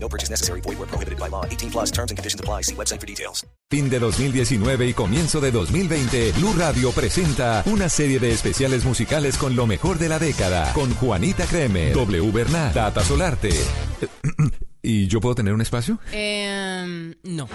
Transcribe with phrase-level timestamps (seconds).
[0.00, 0.60] No purchase necessary.
[0.62, 1.44] Void where prohibited by law.
[1.44, 2.62] 18 plus terms and conditions apply.
[2.62, 3.46] See website for details.
[3.70, 9.36] Fin de 2019 y comienzo de 2020, Blue Radio presenta una serie de especiales musicales
[9.36, 13.50] con lo mejor de la década, con Juanita Kremer, W Bernat, Tata Solarte.
[14.82, 15.98] ¿Y yo puedo tener un espacio?
[16.12, 17.46] Eh, no.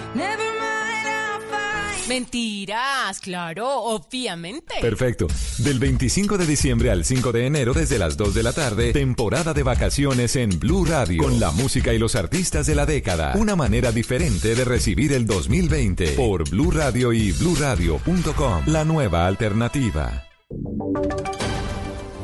[2.08, 4.76] Mentiras, claro, obviamente.
[4.82, 5.28] Perfecto.
[5.60, 9.54] Del 25 de diciembre al 5 de enero desde las 2 de la tarde, temporada
[9.54, 13.34] de vacaciones en Blue Radio, con la música y los artistas de la década.
[13.36, 18.64] Una manera diferente de recibir el 2020 por Blue Radio y bluradio.com.
[18.68, 20.26] La nueva alternativa.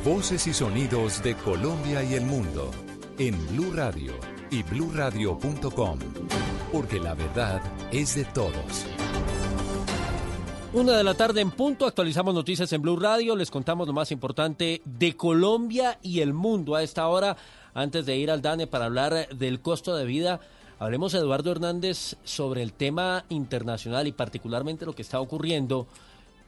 [0.03, 2.71] Voces y sonidos de Colombia y el mundo
[3.17, 4.13] en Blue Radio
[4.51, 5.99] y bluradio.com,
[6.71, 8.85] porque la verdad es de todos.
[10.71, 14.11] Una de la tarde en punto, actualizamos noticias en Blue Radio, les contamos lo más
[14.11, 17.37] importante de Colombia y el mundo a esta hora.
[17.73, 20.39] Antes de ir al DANE para hablar del costo de vida,
[20.77, 25.87] hablemos Eduardo Hernández sobre el tema internacional y particularmente lo que está ocurriendo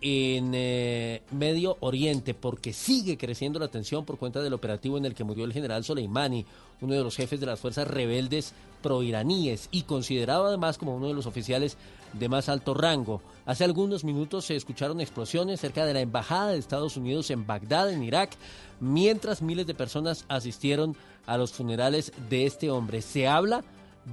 [0.01, 5.15] en eh, Medio Oriente, porque sigue creciendo la tensión por cuenta del operativo en el
[5.15, 6.45] que murió el general Soleimani,
[6.81, 11.13] uno de los jefes de las fuerzas rebeldes proiraníes y considerado además como uno de
[11.15, 11.77] los oficiales
[12.13, 13.21] de más alto rango.
[13.45, 17.91] Hace algunos minutos se escucharon explosiones cerca de la embajada de Estados Unidos en Bagdad,
[17.91, 18.31] en Irak,
[18.79, 20.95] mientras miles de personas asistieron
[21.25, 23.01] a los funerales de este hombre.
[23.01, 23.63] Se habla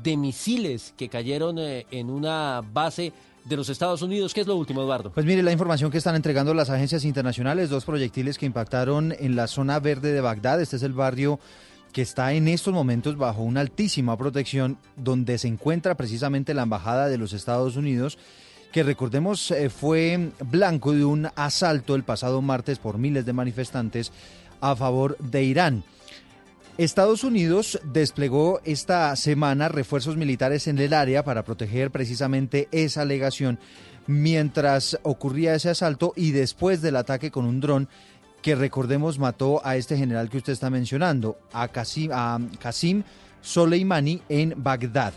[0.03, 3.13] de misiles que cayeron eh, en una base
[3.45, 4.35] de los Estados Unidos.
[4.35, 5.11] ¿Qué es lo último, Eduardo?
[5.13, 9.37] Pues mire la información que están entregando las agencias internacionales, dos proyectiles que impactaron en
[9.37, 10.61] la zona verde de Bagdad.
[10.61, 11.41] Este es el barrio
[11.93, 17.09] que está en estos momentos bajo una altísima protección, donde se encuentra precisamente la Embajada
[17.09, 18.19] de los Estados Unidos,
[18.73, 24.13] que recordemos eh, fue blanco de un asalto el pasado martes por miles de manifestantes
[24.61, 25.85] a favor de Irán.
[26.77, 33.59] Estados Unidos desplegó esta semana refuerzos militares en el área para proteger precisamente esa alegación
[34.07, 37.89] mientras ocurría ese asalto y después del ataque con un dron
[38.43, 43.03] que recordemos mató a este general que usted está mencionando, a Qasim,
[43.41, 45.13] Soleimani en Bagdad.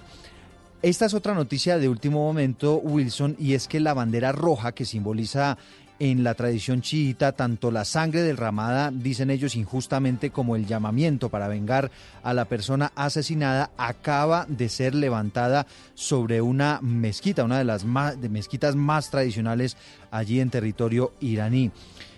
[0.82, 4.86] Esta es otra noticia de último momento, Wilson, y es que la bandera roja que
[4.86, 5.58] simboliza
[6.00, 11.48] en la tradición chiita tanto la sangre derramada, dicen ellos injustamente, como el llamamiento para
[11.48, 11.92] vengar
[12.24, 18.76] a la persona asesinada, acaba de ser levantada sobre una mezquita, una de las mezquitas
[18.76, 19.78] más tradicionales
[20.10, 21.72] allí en territorio iraní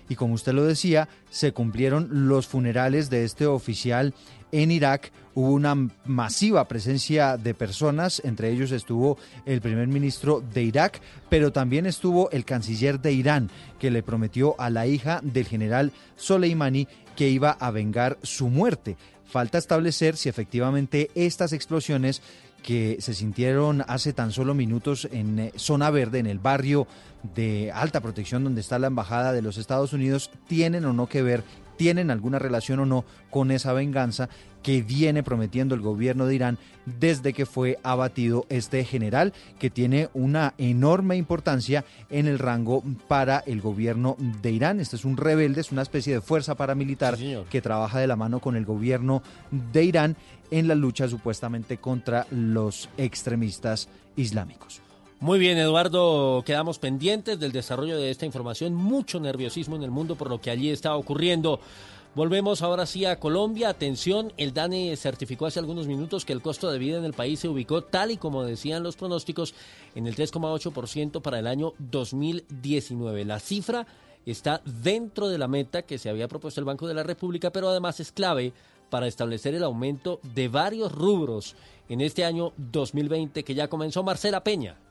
[0.10, 4.14] y como usted lo decía, se cumplieron los funerales de este oficial
[4.52, 5.12] en Irak.
[5.36, 5.76] Hubo una
[6.06, 12.30] masiva presencia de personas, entre ellos estuvo el primer ministro de Irak, pero también estuvo
[12.32, 13.50] el canciller de Irán,
[13.80, 18.96] que le prometió a la hija del general Soleimani que iba a vengar su muerte.
[19.26, 22.22] Falta establecer si efectivamente estas explosiones
[22.64, 26.88] que se sintieron hace tan solo minutos en eh, zona verde, en el barrio
[27.36, 31.22] de alta protección donde está la embajada de los Estados Unidos, tienen o no que
[31.22, 31.44] ver,
[31.78, 34.30] tienen alguna relación o no con esa venganza
[34.64, 40.10] que viene prometiendo el gobierno de Irán desde que fue abatido este general que tiene
[40.14, 44.80] una enorme importancia en el rango para el gobierno de Irán.
[44.80, 47.18] Este es un rebelde, es una especie de fuerza paramilitar
[47.50, 50.16] que trabaja de la mano con el gobierno de Irán
[50.50, 54.82] en la lucha supuestamente contra los extremistas islámicos.
[55.24, 58.74] Muy bien, Eduardo, quedamos pendientes del desarrollo de esta información.
[58.74, 61.62] Mucho nerviosismo en el mundo por lo que allí está ocurriendo.
[62.14, 63.70] Volvemos ahora sí a Colombia.
[63.70, 67.40] Atención, el DANE certificó hace algunos minutos que el costo de vida en el país
[67.40, 69.56] se ubicó tal y como decían los pronósticos
[69.96, 73.24] en el 3,8% para el año 2019.
[73.24, 73.88] La cifra
[74.26, 77.70] está dentro de la meta que se había propuesto el Banco de la República, pero
[77.70, 78.52] además es clave
[78.90, 81.56] para establecer el aumento de varios rubros
[81.88, 84.83] en este año 2020 que ya comenzó Marcela Peña.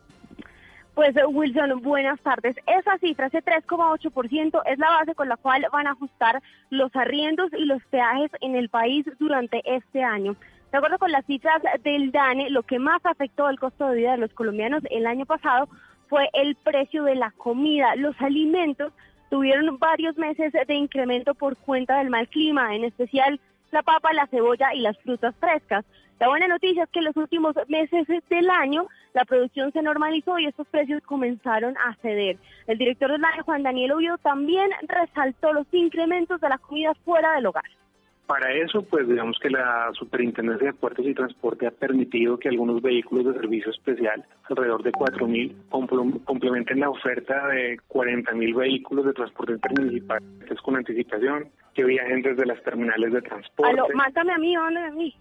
[0.95, 2.55] Pues Wilson, buenas tardes.
[2.67, 7.51] Esa cifra, ese 3,8%, es la base con la cual van a ajustar los arriendos
[7.55, 10.37] y los peajes en el país durante este año.
[10.71, 14.13] De acuerdo con las cifras del DANE, lo que más afectó el costo de vida
[14.13, 15.69] de los colombianos el año pasado
[16.09, 17.97] fue el precio de la comida.
[17.97, 18.93] Los alimentos
[19.31, 23.41] tuvieron varios meses de incremento por cuenta del mal clima, en especial
[23.71, 25.87] la papa, la cebolla y las frutas frescas.
[26.23, 30.39] La buena noticia es que en los últimos meses del año la producción se normalizó
[30.39, 32.37] y estos precios comenzaron a ceder.
[32.69, 37.35] El director del área, Juan Daniel Oviedo, también resaltó los incrementos de la comida fuera
[37.35, 37.65] del hogar.
[38.29, 42.81] Para eso, pues digamos que la Superintendencia de Puertos y Transporte ha permitido que algunos
[42.81, 49.55] vehículos de servicio especial, alrededor de 4.000, complementen la oferta de 40.000 vehículos de transporte
[49.55, 50.23] intermunicipal
[50.63, 53.73] con anticipación, que viajen desde las terminales de transporte.
[53.73, 55.13] Aló, mátame a mí, ¿dónde a mí?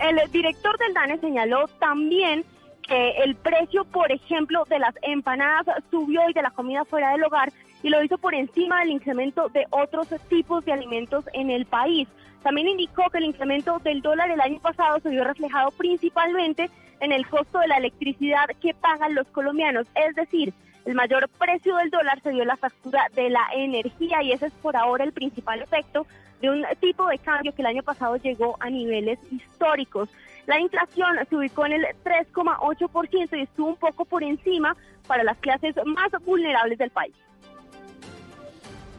[0.00, 2.44] El director del DANE señaló también
[2.82, 7.24] que el precio, por ejemplo, de las empanadas subió y de la comida fuera del
[7.24, 7.52] hogar
[7.82, 12.08] y lo hizo por encima del incremento de otros tipos de alimentos en el país.
[12.42, 16.70] También indicó que el incremento del dólar el año pasado se vio reflejado principalmente
[17.00, 20.52] en el costo de la electricidad que pagan los colombianos, es decir,
[20.84, 24.46] el mayor precio del dólar se dio en la factura de la energía y ese
[24.46, 26.06] es por ahora el principal efecto
[26.40, 30.08] de un tipo de cambio que el año pasado llegó a niveles históricos.
[30.46, 34.74] La inflación se ubicó en el 3,8% y estuvo un poco por encima
[35.06, 37.14] para las clases más vulnerables del país.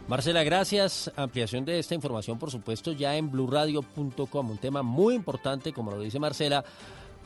[0.08, 1.12] Marcela, gracias.
[1.16, 4.52] Ampliación de esta información, por supuesto, ya en blurradio.com.
[4.52, 6.66] Un tema muy importante, como lo dice Marcela,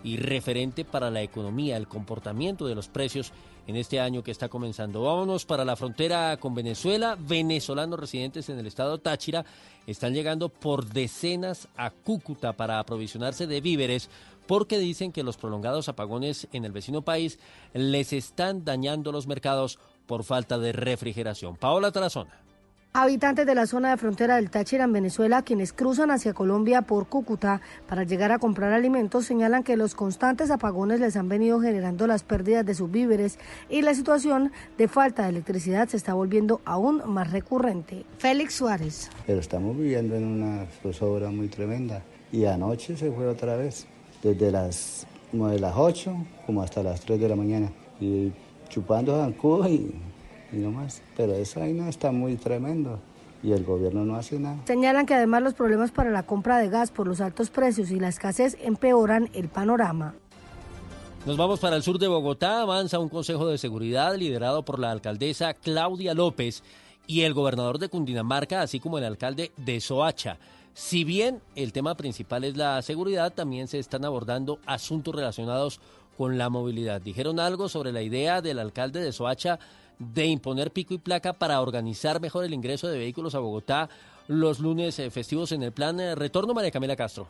[0.06, 3.34] y referente para la economía, el comportamiento de los precios
[3.66, 5.02] en este año que está comenzando.
[5.02, 7.18] Vámonos para la frontera con Venezuela.
[7.19, 9.44] Venezolanos residentes en el estado Táchira
[9.88, 14.12] están llegando por decenas a Cúcuta para aprovisionarse de víveres
[14.46, 17.40] porque dicen que los prolongados apagones en el vecino país
[17.74, 21.56] les están dañando los mercados por falta de refrigeración.
[21.56, 22.44] Paola Tarazona.
[22.97, 27.07] Habitantes de la zona de frontera del Táchira en Venezuela, quienes cruzan hacia Colombia por
[27.07, 27.59] Cúcuta
[27.89, 32.24] para llegar a comprar alimentos, señalan que los constantes apagones les han venido generando las
[32.24, 33.38] pérdidas de sus víveres
[33.69, 38.06] y la situación de falta de electricidad se está volviendo aún más recurrente.
[38.18, 39.09] Félix Suárez.
[39.27, 42.01] Pero estamos viviendo en una zozobra muy tremenda
[42.31, 43.88] y anoche se fue otra vez,
[44.24, 46.15] desde las, como de las 8
[46.45, 48.31] como hasta las 3 de la mañana y
[48.69, 49.94] chupando zancudo y
[50.56, 51.02] y no más.
[51.16, 53.00] Pero eso ahí no está muy tremendo
[53.44, 54.57] y el gobierno no hace nada.
[54.66, 58.00] Señalan que además los problemas para la compra de gas por los altos precios y
[58.00, 60.16] la escasez empeoran el panorama.
[61.25, 62.62] Nos vamos para el sur de Bogotá.
[62.62, 66.63] Avanza un consejo de seguridad liderado por la alcaldesa Claudia López
[67.07, 70.38] y el gobernador de Cundinamarca, así como el alcalde de Soacha.
[70.74, 75.80] Si bien el tema principal es la seguridad, también se están abordando asuntos relacionados
[76.18, 77.02] con la movilidad.
[77.02, 79.60] Dijeron algo sobre la idea del alcalde de Soacha
[80.00, 83.89] de imponer pico y placa para organizar mejor el ingreso de vehículos a Bogotá
[84.27, 87.27] los lunes eh, festivos en el plan eh, Retorno María Camila Castro.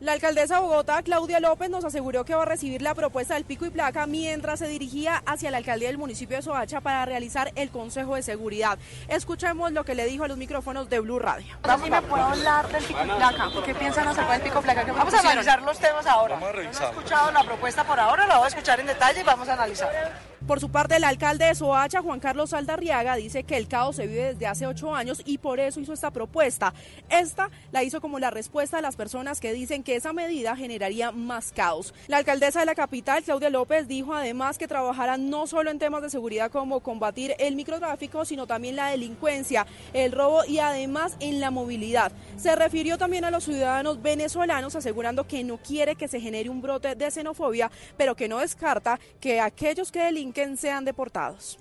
[0.00, 3.44] La alcaldesa de Bogotá, Claudia López, nos aseguró que va a recibir la propuesta del
[3.44, 7.52] pico y placa mientras se dirigía hacia la alcaldía del municipio de Soacha para realizar
[7.54, 8.78] el Consejo de Seguridad.
[9.08, 11.46] Escuchemos lo que le dijo a los micrófonos de Blue Radio.
[11.82, 13.48] ¿Sí me puedo hablar del pico y placa?
[13.64, 14.92] ¿Qué piensan hacer con el pico y placa?
[14.92, 16.34] Vamos a analizar los temas ahora.
[16.34, 16.82] Vamos a revisar.
[16.82, 19.48] No he escuchado la propuesta por ahora, la voy a escuchar en detalle y vamos
[19.48, 20.33] a analizar.
[20.46, 24.06] Por su parte, el alcalde de Soacha, Juan Carlos Saldarriaga, dice que el caos se
[24.06, 26.74] vive desde hace ocho años y por eso hizo esta propuesta.
[27.08, 31.12] Esta la hizo como la respuesta a las personas que dicen que esa medida generaría
[31.12, 31.94] más caos.
[32.08, 36.02] La alcaldesa de la capital, Claudia López, dijo además que trabajará no solo en temas
[36.02, 41.40] de seguridad como combatir el microtráfico, sino también la delincuencia, el robo y además en
[41.40, 42.12] la movilidad.
[42.36, 46.60] Se refirió también a los ciudadanos venezolanos asegurando que no quiere que se genere un
[46.60, 51.58] brote de xenofobia, pero que no descarta que aquellos que delinquen sean deportados.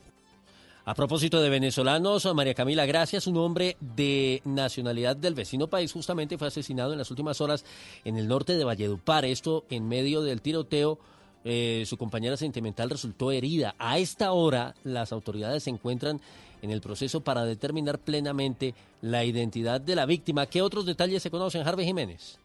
[0.85, 6.37] A propósito de venezolanos, María Camila Gracias, un hombre de nacionalidad del vecino país, justamente
[6.37, 7.63] fue asesinado en las últimas horas
[8.03, 9.23] en el norte de Valledupar.
[9.23, 10.99] Esto en medio del tiroteo.
[11.45, 13.75] Eh, su compañera sentimental resultó herida.
[13.79, 16.19] A esta hora, las autoridades se encuentran
[16.61, 20.47] en el proceso para determinar plenamente la identidad de la víctima.
[20.47, 22.39] ¿Qué otros detalles se conocen, Harvey Jiménez?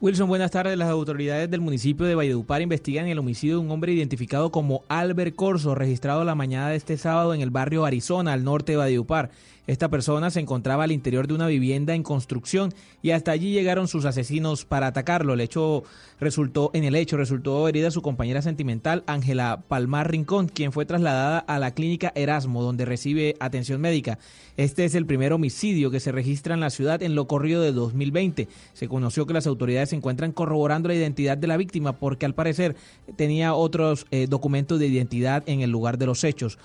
[0.00, 0.78] Wilson, buenas tardes.
[0.78, 5.34] Las autoridades del municipio de Valledupar investigan el homicidio de un hombre identificado como Albert
[5.34, 9.30] Corso, registrado la mañana de este sábado en el barrio Arizona, al norte de Valledupar.
[9.68, 12.72] Esta persona se encontraba al interior de una vivienda en construcción
[13.02, 15.34] y hasta allí llegaron sus asesinos para atacarlo.
[15.34, 15.82] El hecho
[16.18, 21.40] resultó, en el hecho resultó herida su compañera sentimental Ángela Palmar Rincón, quien fue trasladada
[21.40, 24.18] a la clínica Erasmo, donde recibe atención médica.
[24.56, 27.72] Este es el primer homicidio que se registra en la ciudad en lo corrido de
[27.72, 28.48] 2020.
[28.72, 32.34] Se conoció que las autoridades se encuentran corroborando la identidad de la víctima porque al
[32.34, 32.74] parecer
[33.16, 36.58] tenía otros eh, documentos de identidad en el lugar de los hechos.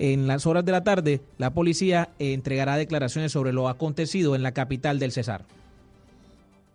[0.00, 4.52] En las horas de la tarde, la policía entregará declaraciones sobre lo acontecido en la
[4.52, 5.44] capital del Cesar.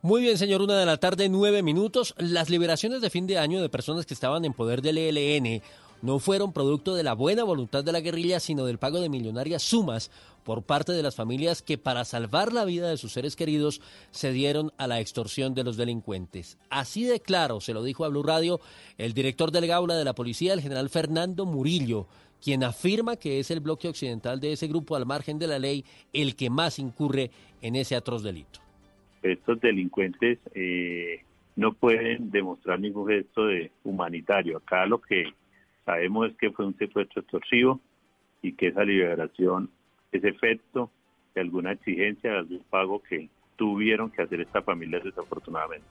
[0.04, 2.14] Muy bien, señor, una de la tarde, nueve minutos.
[2.20, 5.64] Las liberaciones de fin de año de personas que estaban en poder del ELN
[6.02, 9.64] no fueron producto de la buena voluntad de la guerrilla, sino del pago de millonarias
[9.64, 10.12] sumas
[10.44, 14.32] por parte de las familias que para salvar la vida de sus seres queridos se
[14.32, 16.58] dieron a la extorsión de los delincuentes.
[16.70, 18.60] Así de claro se lo dijo a Blue Radio
[18.98, 22.08] el director del Gaula de la Policía, el general Fernando Murillo,
[22.44, 25.84] quien afirma que es el bloque occidental de ese grupo al margen de la ley
[26.14, 28.60] el que más incurre en ese atroz delito.
[29.24, 31.24] Estos delincuentes eh,
[31.56, 34.58] no pueden demostrar ningún gesto de humanitario.
[34.58, 35.34] Acá lo que
[35.86, 37.80] sabemos que fue un secuestro extorsivo
[38.42, 39.70] y que esa liberación
[40.12, 40.92] es efecto
[41.34, 45.86] de alguna exigencia, de algún pago que tuvieron que hacer estas familias desafortunadamente.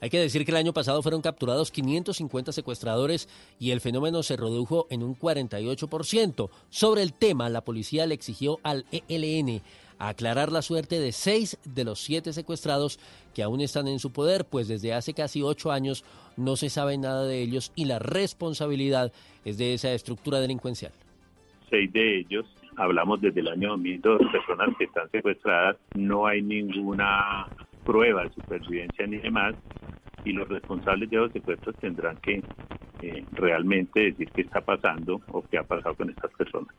[0.00, 3.28] Hay que decir que el año pasado fueron capturados 550 secuestradores
[3.58, 6.50] y el fenómeno se redujo en un 48%.
[6.68, 9.62] Sobre el tema, la policía le exigió al ELN
[9.98, 12.98] aclarar la suerte de seis de los siete secuestrados
[13.34, 16.04] que aún están en su poder, pues desde hace casi ocho años
[16.36, 19.12] no se sabe nada de ellos y la responsabilidad
[19.44, 20.92] es de esa estructura delincuencial.
[21.70, 27.46] Seis de ellos, hablamos desde el año 2002, personas que están secuestradas, no hay ninguna
[27.84, 29.54] prueba de supervivencia ni demás,
[30.24, 32.42] y los responsables de los secuestros tendrán que
[33.02, 36.74] eh, realmente decir qué está pasando o qué ha pasado con estas personas.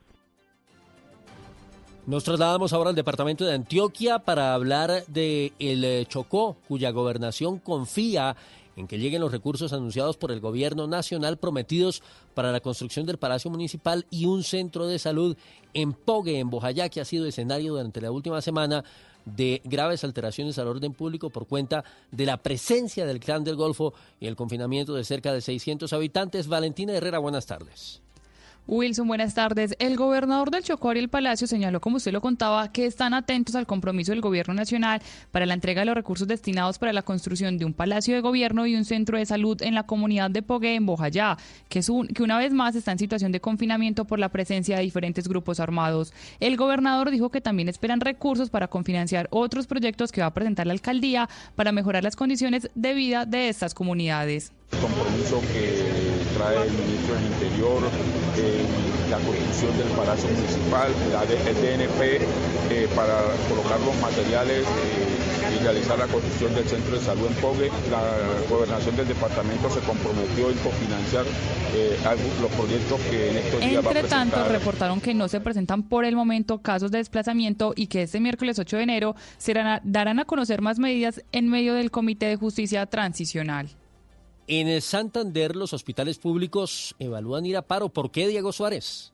[2.08, 7.60] Nos trasladamos ahora al departamento de Antioquia para hablar de el eh, Chocó, cuya gobernación
[7.60, 8.38] confía
[8.78, 12.02] en que lleguen los recursos anunciados por el gobierno nacional prometidos
[12.34, 15.36] para la construcción del Palacio Municipal y un centro de salud
[15.74, 18.86] en Pogue, en Bojayá, que ha sido escenario durante la última semana
[19.26, 23.94] de graves alteraciones al orden público por cuenta de la presencia del clan del Golfo
[24.22, 26.48] y el confinamiento de cerca de 600 habitantes.
[26.48, 28.02] Valentina Herrera, buenas tardes.
[28.68, 29.78] Wilson, buenas tardes.
[29.80, 33.66] El gobernador del Chocó, Ariel Palacio, señaló, como usted lo contaba, que están atentos al
[33.66, 37.64] compromiso del gobierno nacional para la entrega de los recursos destinados para la construcción de
[37.64, 40.86] un palacio de gobierno y un centro de salud en la comunidad de Pogué, en
[40.86, 41.38] Bojayá,
[41.70, 44.76] que, es un, que una vez más está en situación de confinamiento por la presencia
[44.76, 46.14] de diferentes grupos armados.
[46.42, 50.68] El gobernador dijo que también esperan recursos para confinanciar otros proyectos que va a presentar
[50.68, 54.52] la alcaldía para mejorar las condiciones de vida de estas comunidades.
[54.82, 55.82] Compromiso que
[56.38, 57.82] trae el ministro del Interior,
[58.38, 58.66] eh,
[59.10, 62.22] la construcción del Palacio Municipal, la el DNP
[62.70, 67.34] eh, para colocar los materiales eh, y realizar la construcción del centro de salud en
[67.36, 67.72] Pogue.
[67.90, 68.04] La
[68.50, 71.26] gobernación del departamento se comprometió en cofinanciar
[72.42, 75.84] los proyectos que en estos días Entre va a tanto, reportaron que no se presentan
[75.84, 80.20] por el momento casos de desplazamiento y que este miércoles 8 de enero serán darán
[80.20, 83.70] a conocer más medidas en medio del Comité de Justicia Transicional.
[84.50, 87.89] En Santander, los hospitales públicos evalúan ir a paro.
[87.89, 89.12] ¿Por qué, Diego Suárez?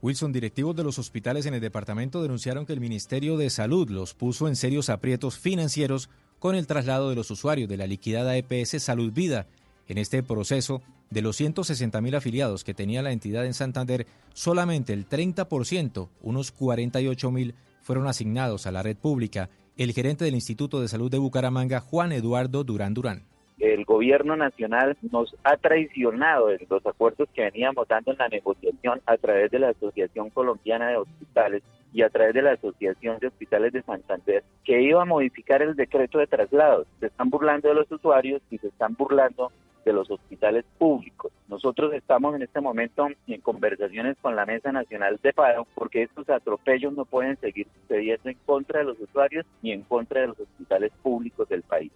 [0.00, 4.14] Wilson, directivos de los hospitales en el departamento denunciaron que el Ministerio de Salud los
[4.14, 8.82] puso en serios aprietos financieros con el traslado de los usuarios de la liquidada EPS
[8.82, 9.46] Salud Vida.
[9.86, 14.94] En este proceso, de los 160 mil afiliados que tenía la entidad en Santander, solamente
[14.94, 19.50] el 30%, unos 48 mil, fueron asignados a la red pública.
[19.76, 23.26] El gerente del Instituto de Salud de Bucaramanga, Juan Eduardo Durán Durán
[23.60, 29.00] el gobierno nacional nos ha traicionado en los acuerdos que veníamos dando en la negociación
[29.06, 31.62] a través de la Asociación Colombiana de Hospitales
[31.92, 35.74] y a través de la Asociación de Hospitales de Santander, que iba a modificar el
[35.74, 36.86] decreto de traslados.
[37.00, 39.50] Se están burlando de los usuarios y se están burlando
[39.84, 41.32] de los hospitales públicos.
[41.48, 46.28] Nosotros estamos en este momento en conversaciones con la Mesa Nacional de Paro porque estos
[46.28, 50.38] atropellos no pueden seguir sucediendo en contra de los usuarios ni en contra de los
[50.38, 51.90] hospitales públicos del país.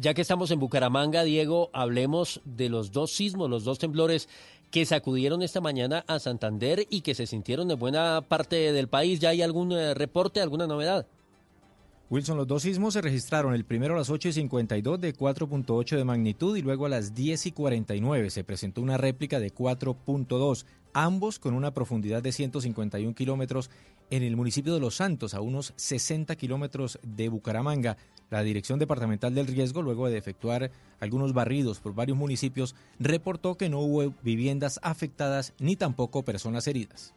[0.00, 4.28] Ya que estamos en Bucaramanga, Diego, hablemos de los dos sismos, los dos temblores
[4.70, 9.18] que sacudieron esta mañana a Santander y que se sintieron en buena parte del país.
[9.18, 11.08] ¿Ya hay algún eh, reporte, alguna novedad?
[12.10, 15.96] Wilson, los dos sismos se registraron, el primero a las 8 y 52 de 4.8
[15.96, 20.64] de magnitud y luego a las 10 y 49 se presentó una réplica de 4.2,
[20.92, 23.68] ambos con una profundidad de 151 kilómetros
[24.10, 27.96] en el municipio de Los Santos, a unos 60 kilómetros de Bucaramanga.
[28.30, 30.70] La Dirección Departamental del Riesgo, luego de efectuar
[31.00, 37.14] algunos barridos por varios municipios, reportó que no hubo viviendas afectadas ni tampoco personas heridas.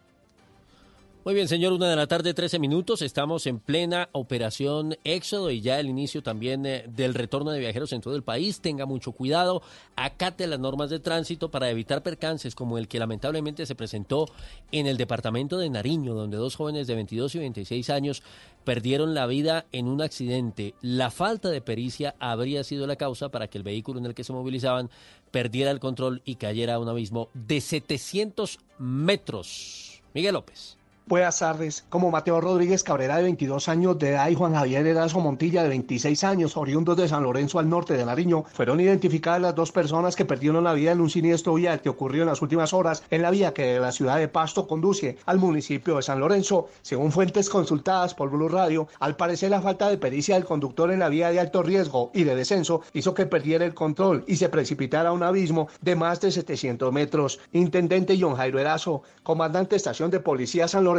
[1.23, 3.03] Muy bien, señor, una de la tarde, 13 minutos.
[3.03, 7.93] Estamos en plena operación Éxodo y ya el inicio también eh, del retorno de viajeros
[7.93, 8.59] en todo el país.
[8.59, 9.61] Tenga mucho cuidado,
[9.95, 14.25] acate las normas de tránsito para evitar percances como el que lamentablemente se presentó
[14.71, 18.23] en el departamento de Nariño, donde dos jóvenes de 22 y 26 años
[18.63, 20.73] perdieron la vida en un accidente.
[20.81, 24.23] La falta de pericia habría sido la causa para que el vehículo en el que
[24.23, 24.89] se movilizaban
[25.29, 30.01] perdiera el control y cayera a un abismo de 700 metros.
[30.15, 30.80] Miguel López.
[31.08, 31.84] Buenas tardes.
[31.89, 35.70] Como Mateo Rodríguez Cabrera, de 22 años de edad, y Juan Javier Erazo Montilla, de
[35.70, 40.15] 26 años, oriundos de San Lorenzo al norte de Nariño, fueron identificadas las dos personas
[40.15, 43.24] que perdieron la vida en un siniestro vial que ocurrió en las últimas horas en
[43.24, 46.70] la vía que de la ciudad de Pasto conduce al municipio de San Lorenzo.
[46.81, 51.00] Según fuentes consultadas por Blue Radio, al parecer la falta de pericia del conductor en
[51.00, 54.50] la vía de alto riesgo y de descenso hizo que perdiera el control y se
[54.50, 57.39] precipitara a un abismo de más de 700 metros.
[57.51, 60.90] Intendente John Jairo Erazo, comandante estación de policía San Lorenzo,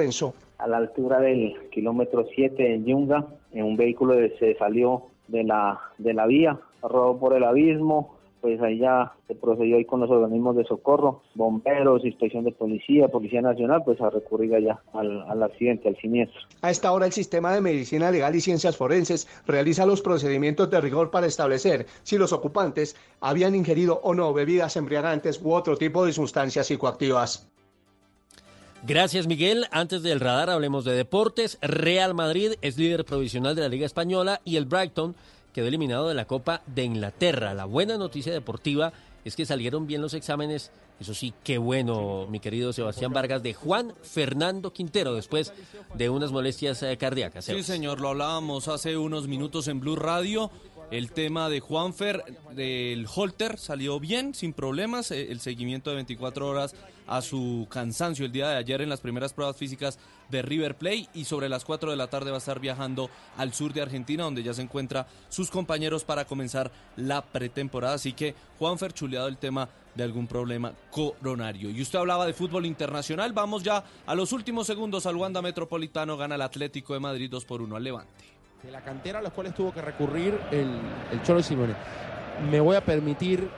[0.59, 5.45] a la altura del kilómetro 7 en Yunga, en un vehículo que se salió de
[5.45, 10.01] la, de la vía, rodó por el abismo, pues ahí ya se procedió ahí con
[10.01, 15.23] los organismos de socorro, bomberos, inspección de policía, Policía Nacional, pues a recurrir allá al,
[15.29, 16.41] al, accidente, al siniestro.
[16.61, 20.81] A esta hora el sistema de medicina legal y ciencias forenses realiza los procedimientos de
[20.81, 26.05] rigor para establecer si los ocupantes habían ingerido o no bebidas embriagantes u otro tipo
[26.05, 27.52] de sustancias psicoactivas.
[28.85, 29.67] Gracias, Miguel.
[29.71, 31.57] Antes del radar hablemos de deportes.
[31.63, 35.15] Real Madrid es líder provisional de la Liga Española y el Brighton
[35.55, 37.55] quedó eliminado de la Copa de Inglaterra.
[37.55, 38.93] La buena noticia deportiva
[39.25, 40.73] es que salieron bien los exámenes.
[40.99, 45.53] Eso sí, qué bueno, mi querido Sebastián Vargas, de Juan Fernando Quintero, después
[45.95, 47.45] de unas molestias eh, cardíacas.
[47.45, 50.51] Sí, señor, lo hablábamos hace unos minutos en Blue Radio.
[50.93, 52.23] El tema de Juanfer,
[52.55, 55.11] del Holter, salió bien, sin problemas.
[55.11, 56.75] Eh, el seguimiento de 24 horas
[57.07, 61.09] a su cansancio el día de ayer en las primeras pruebas físicas de River Play
[61.15, 63.09] y sobre las 4 de la tarde va a estar viajando
[63.39, 67.95] al sur de Argentina donde ya se encuentra sus compañeros para comenzar la pretemporada.
[67.95, 71.71] Así que Juanfer chuleado el tema de algún problema coronario.
[71.71, 73.33] Y usted hablaba de fútbol internacional.
[73.33, 76.19] Vamos ya a los últimos segundos al Wanda Metropolitano.
[76.19, 78.32] Gana el Atlético de Madrid 2 por 1 al Levante
[78.63, 80.71] de la cantera a los cuales tuvo que recurrir el,
[81.11, 81.75] el Cholo Simone.
[82.51, 83.49] Me voy a permitir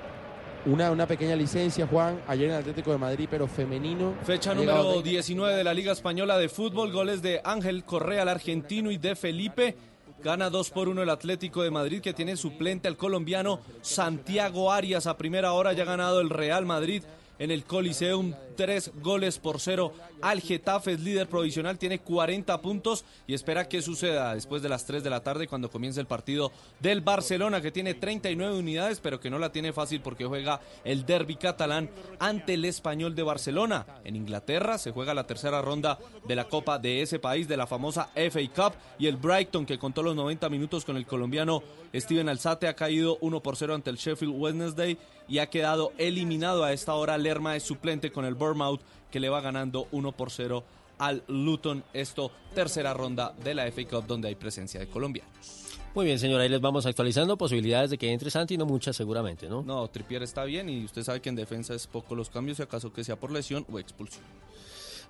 [0.67, 4.15] una, una, pequeña licencia, Juan, ayer en el Atlético de Madrid, pero femenino.
[4.25, 8.91] Fecha número 19 de la Liga Española de Fútbol, goles de Ángel Correa, el argentino,
[8.91, 9.77] y de Felipe.
[10.23, 15.07] Gana 2 por 1 el Atlético de Madrid, que tiene suplente al colombiano Santiago Arias.
[15.07, 17.03] A primera hora ya ha ganado el Real Madrid
[17.39, 23.05] en el Coliseum, tres goles por cero al Getafe, es líder provisional, tiene 40 puntos
[23.27, 26.53] y espera que suceda después de las 3 de la tarde cuando comience el partido
[26.81, 31.05] del Barcelona, que tiene 39 unidades, pero que no la tiene fácil porque juega el
[31.05, 33.87] derby catalán ante el español de Barcelona.
[34.05, 37.67] En Inglaterra se juega la tercera ronda de la Copa de ese país, de la
[37.67, 41.63] famosa FA Cup, y el Brighton, que contó los 90 minutos con el colombiano
[41.95, 46.65] Steven Alzate, ha caído 1 por 0 ante el Sheffield Wednesday y ha quedado eliminado
[46.65, 47.19] a esta hora.
[47.19, 50.65] Lerma es suplente con el Bournemouth que le va ganando 1 por 0
[50.99, 51.85] al Luton.
[51.93, 55.65] Esto tercera ronda de la FA Cup donde hay presencia de colombianos.
[55.95, 59.49] Muy bien, señora, ahí les vamos actualizando posibilidades de que entre Santi, no muchas seguramente,
[59.49, 59.63] ¿no?
[59.63, 62.65] No, Tripier está bien y usted sabe que en defensa es poco los cambios, si
[62.65, 64.25] acaso que sea por lesión o expulsión.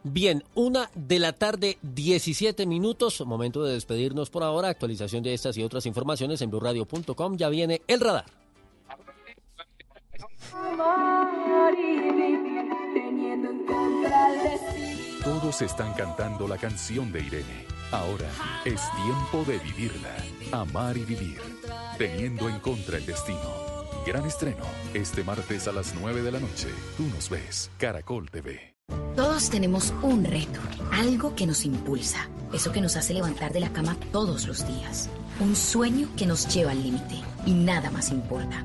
[0.03, 5.57] Bien, una de la tarde, 17 minutos, momento de despedirnos por ahora, actualización de estas
[5.57, 8.44] y otras informaciones en blurradio.com, ya viene el radar.
[15.23, 17.67] Todos están cantando la canción de Irene.
[17.91, 18.29] Ahora
[18.65, 20.15] es tiempo de vivirla.
[20.53, 21.41] Amar y vivir.
[21.99, 23.41] Teniendo en contra el destino.
[24.07, 24.65] Gran estreno.
[24.93, 26.69] Este martes a las 9 de la noche.
[26.97, 27.71] Tú nos ves.
[27.79, 28.75] Caracol TV.
[29.17, 30.61] Todos tenemos un reto.
[30.93, 32.29] Algo que nos impulsa.
[32.53, 35.09] Eso que nos hace levantar de la cama todos los días.
[35.41, 37.23] Un sueño que nos lleva al límite.
[37.47, 38.65] Y nada más importa.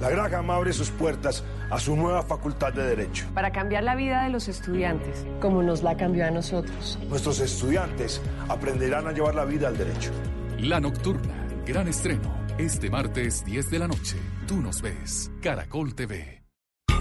[0.00, 3.26] La Graham abre sus puertas a su nueva facultad de Derecho.
[3.34, 6.98] Para cambiar la vida de los estudiantes, como nos la cambió a nosotros.
[7.08, 10.10] Nuestros estudiantes aprenderán a llevar la vida al derecho.
[10.58, 14.16] La Nocturna Gran estreno, este martes 10 de la noche.
[14.46, 15.30] Tú nos ves.
[15.42, 16.37] Caracol TV.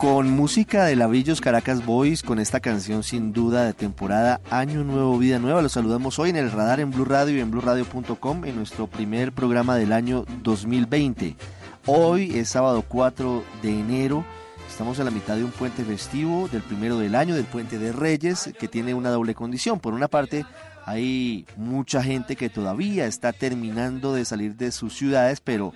[0.00, 5.18] Con música de Lavillos Caracas Boys, con esta canción sin duda de temporada Año Nuevo,
[5.18, 5.60] Vida Nueva.
[5.60, 9.32] Los saludamos hoy en el radar en Blue Radio y en BlueRadio.com en nuestro primer
[9.32, 11.36] programa del año 2020.
[11.84, 14.24] Hoy es sábado 4 de enero.
[14.66, 17.92] Estamos a la mitad de un puente festivo, del primero del año, del puente de
[17.92, 19.80] Reyes, que tiene una doble condición.
[19.80, 20.46] Por una parte,
[20.86, 25.74] hay mucha gente que todavía está terminando de salir de sus ciudades, pero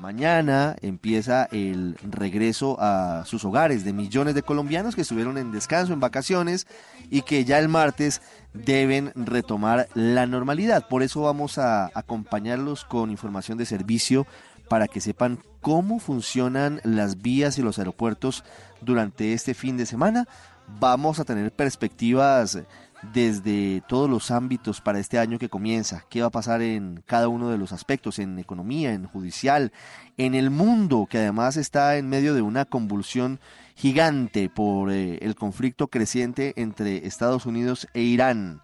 [0.00, 5.92] Mañana empieza el regreso a sus hogares de millones de colombianos que estuvieron en descanso,
[5.92, 6.66] en vacaciones
[7.10, 8.20] y que ya el martes
[8.52, 10.86] deben retomar la normalidad.
[10.88, 14.26] Por eso vamos a acompañarlos con información de servicio
[14.68, 18.44] para que sepan cómo funcionan las vías y los aeropuertos
[18.82, 20.28] durante este fin de semana.
[20.78, 22.58] Vamos a tener perspectivas
[23.12, 26.04] desde todos los ámbitos para este año que comienza.
[26.08, 29.72] ¿Qué va a pasar en cada uno de los aspectos, en economía, en judicial,
[30.16, 33.40] en el mundo, que además está en medio de una convulsión
[33.74, 38.60] gigante por eh, el conflicto creciente entre Estados Unidos e Irán?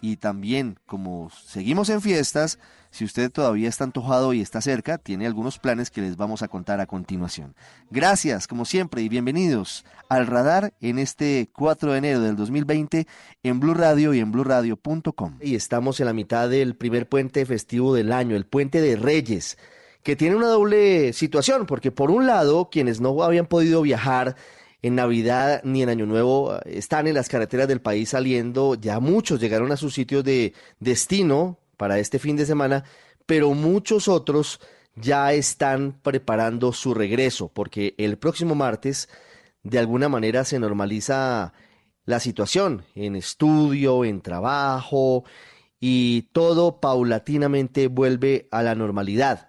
[0.00, 2.58] Y también, como seguimos en fiestas,
[2.90, 6.48] si usted todavía está antojado y está cerca, tiene algunos planes que les vamos a
[6.48, 7.54] contar a continuación.
[7.90, 13.06] Gracias, como siempre, y bienvenidos al radar en este 4 de enero del 2020
[13.42, 15.38] en Blue Radio y en BlueRadio.com.
[15.40, 19.58] Y estamos en la mitad del primer puente festivo del año, el Puente de Reyes,
[20.02, 24.36] que tiene una doble situación, porque por un lado, quienes no habían podido viajar
[24.80, 29.40] en Navidad ni en Año Nuevo están en las carreteras del país saliendo, ya muchos
[29.40, 32.84] llegaron a sus sitios de destino para este fin de semana,
[33.24, 34.60] pero muchos otros
[34.94, 39.08] ya están preparando su regreso, porque el próximo martes
[39.62, 41.54] de alguna manera se normaliza
[42.04, 45.24] la situación en estudio, en trabajo,
[45.80, 49.48] y todo paulatinamente vuelve a la normalidad.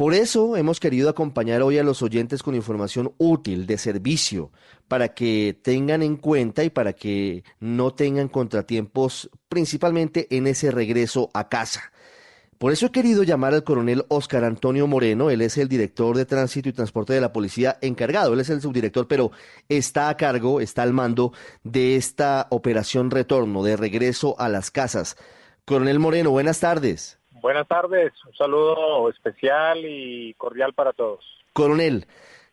[0.00, 4.50] Por eso hemos querido acompañar hoy a los oyentes con información útil, de servicio,
[4.88, 11.28] para que tengan en cuenta y para que no tengan contratiempos, principalmente en ese regreso
[11.34, 11.92] a casa.
[12.56, 16.24] Por eso he querido llamar al coronel Oscar Antonio Moreno, él es el director de
[16.24, 19.32] tránsito y transporte de la policía encargado, él es el subdirector, pero
[19.68, 25.18] está a cargo, está al mando de esta operación retorno, de regreso a las casas.
[25.66, 27.19] Coronel Moreno, buenas tardes.
[27.40, 31.24] Buenas tardes, un saludo especial y cordial para todos.
[31.52, 32.06] Coronel,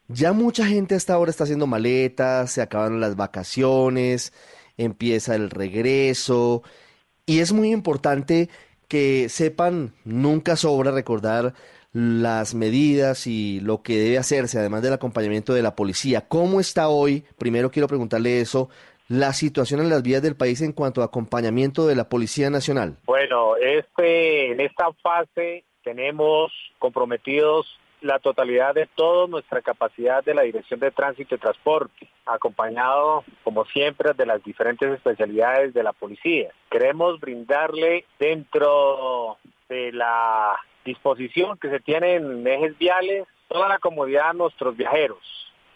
[0.07, 4.33] ya mucha gente hasta ahora está haciendo maletas, se acaban las vacaciones,
[4.77, 6.63] empieza el regreso
[7.25, 8.49] y es muy importante
[8.87, 11.53] que sepan, nunca sobra recordar
[11.91, 16.27] las medidas y lo que debe hacerse, además del acompañamiento de la policía.
[16.27, 17.25] ¿Cómo está hoy?
[17.37, 18.69] Primero quiero preguntarle eso,
[19.07, 22.97] la situación en las vías del país en cuanto a acompañamiento de la Policía Nacional?
[23.05, 27.65] Bueno, este, en esta fase tenemos comprometidos
[28.01, 33.65] la totalidad de toda nuestra capacidad de la Dirección de Tránsito y Transporte, acompañado, como
[33.65, 36.51] siempre, de las diferentes especialidades de la policía.
[36.69, 44.29] Queremos brindarle dentro de la disposición que se tiene en ejes viales toda la comodidad
[44.29, 45.19] a nuestros viajeros.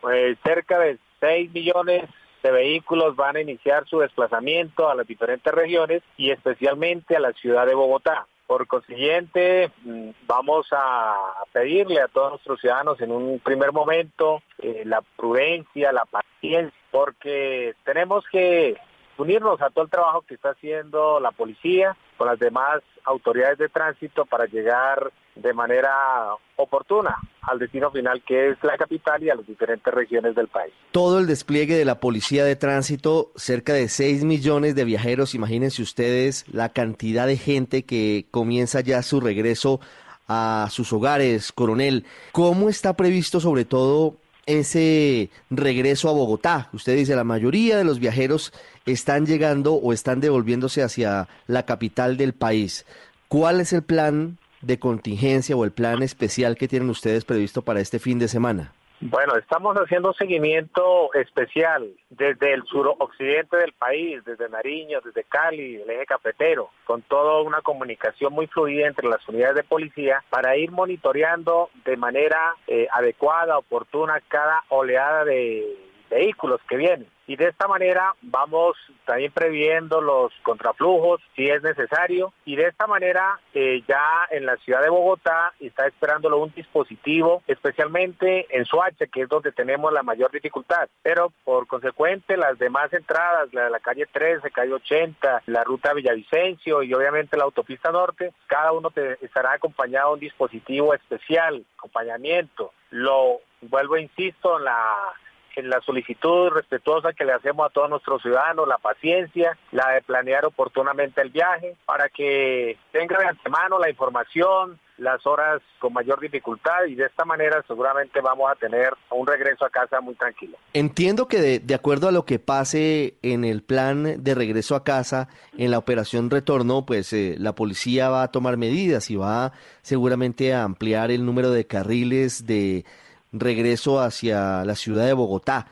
[0.01, 2.03] Pues cerca de 6 millones
[2.41, 7.33] de vehículos van a iniciar su desplazamiento a las diferentes regiones y especialmente a la
[7.33, 8.27] ciudad de Bogotá.
[8.47, 11.15] Por consiguiente, mm, vamos a
[11.53, 17.73] pedirle a todos nuestros ciudadanos en un primer momento eh, la prudencia, la paciencia, porque
[17.85, 18.75] tenemos que
[19.17, 23.69] unirnos a todo el trabajo que está haciendo la policía con las demás autoridades de
[23.69, 29.35] tránsito para llegar de manera oportuna al destino final que es la capital y a
[29.35, 30.73] las diferentes regiones del país.
[30.91, 35.81] Todo el despliegue de la policía de tránsito, cerca de 6 millones de viajeros, imagínense
[35.81, 39.79] ustedes la cantidad de gente que comienza ya su regreso
[40.27, 42.05] a sus hogares, coronel.
[42.31, 46.69] ¿Cómo está previsto sobre todo ese regreso a Bogotá?
[46.73, 48.53] Usted dice, la mayoría de los viajeros
[48.85, 52.85] están llegando o están devolviéndose hacia la capital del país.
[53.27, 57.79] ¿Cuál es el plan de contingencia o el plan especial que tienen ustedes previsto para
[57.79, 58.73] este fin de semana?
[59.03, 65.89] Bueno, estamos haciendo seguimiento especial desde el suroccidente del país, desde Nariño, desde Cali, el
[65.89, 70.69] eje cafetero, con toda una comunicación muy fluida entre las unidades de policía para ir
[70.69, 75.65] monitoreando de manera eh, adecuada, oportuna cada oleada de
[76.11, 77.07] vehículos que vienen.
[77.25, 82.33] Y de esta manera vamos también previendo los contraflujos si es necesario.
[82.43, 87.41] Y de esta manera eh, ya en la ciudad de Bogotá está esperándolo un dispositivo
[87.47, 90.89] especialmente en Suacha que es donde tenemos la mayor dificultad.
[91.01, 95.93] Pero por consecuente las demás entradas la de la calle 13, calle 80 la ruta
[95.93, 102.73] Villavicencio y obviamente la autopista norte cada uno estará acompañado de un dispositivo especial acompañamiento.
[102.89, 105.13] Lo vuelvo insisto en la
[105.55, 110.01] en la solicitud respetuosa que le hacemos a todos nuestros ciudadanos, la paciencia, la de
[110.01, 116.19] planear oportunamente el viaje, para que tenga de antemano la información, las horas con mayor
[116.19, 120.57] dificultad y de esta manera seguramente vamos a tener un regreso a casa muy tranquilo.
[120.73, 124.83] Entiendo que de, de, acuerdo a lo que pase en el plan de regreso a
[124.83, 129.53] casa, en la operación retorno, pues eh, la policía va a tomar medidas y va
[129.81, 132.85] seguramente a ampliar el número de carriles de
[133.31, 135.67] regreso hacia la ciudad de Bogotá.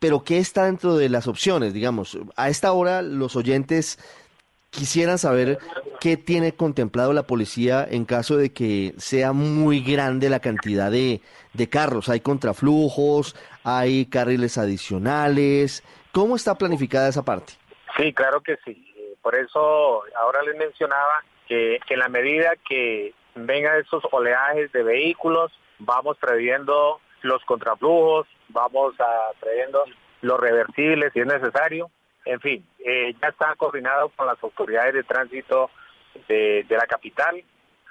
[0.00, 1.72] Pero ¿qué está dentro de las opciones?
[1.72, 3.98] Digamos, a esta hora los oyentes
[4.70, 5.58] quisieran saber
[6.00, 11.20] qué tiene contemplado la policía en caso de que sea muy grande la cantidad de,
[11.54, 12.08] de carros.
[12.08, 15.82] Hay contraflujos, hay carriles adicionales.
[16.12, 17.54] ¿Cómo está planificada esa parte?
[17.96, 18.82] Sí, claro que sí.
[19.22, 25.52] Por eso ahora les mencionaba que en la medida que vengan esos oleajes de vehículos,
[25.78, 29.84] vamos previendo los contraflujos, vamos a trayendo
[30.22, 31.90] los reversibles si es necesario.
[32.24, 35.70] En fin, eh, ya está coordinado con las autoridades de tránsito
[36.28, 37.42] de, de, la capital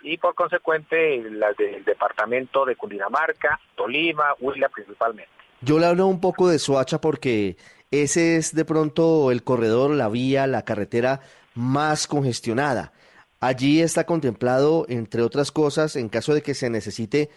[0.01, 5.29] y por consecuente las del departamento de Cundinamarca, Tolima, Huila principalmente.
[5.61, 7.55] Yo le hablo un poco de Soacha porque
[7.91, 11.21] ese es de pronto el corredor, la vía, la carretera
[11.53, 12.91] más congestionada.
[13.39, 17.29] Allí está contemplado, entre otras cosas, en caso de que se necesite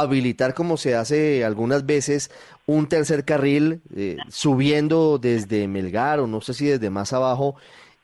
[0.00, 2.30] habilitar como se hace algunas veces
[2.66, 7.56] un tercer carril eh, subiendo desde Melgar o no sé si desde más abajo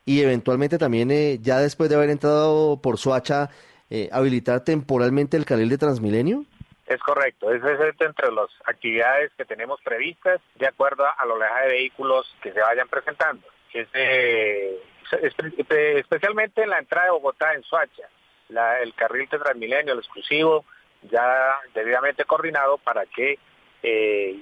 [0.05, 3.49] y eventualmente también eh, ya después de haber entrado por Soacha
[3.89, 6.45] eh, habilitar temporalmente el carril de Transmilenio?
[6.85, 11.67] Es correcto, ese es entre las actividades que tenemos previstas de acuerdo a la oleaje
[11.67, 13.47] de vehículos que se vayan presentando.
[15.97, 18.03] especialmente en la entrada de Bogotá en Soacha,
[18.49, 20.65] la, el carril de Transmilenio, el exclusivo,
[21.09, 23.39] ya debidamente coordinado para que
[23.83, 24.39] eh,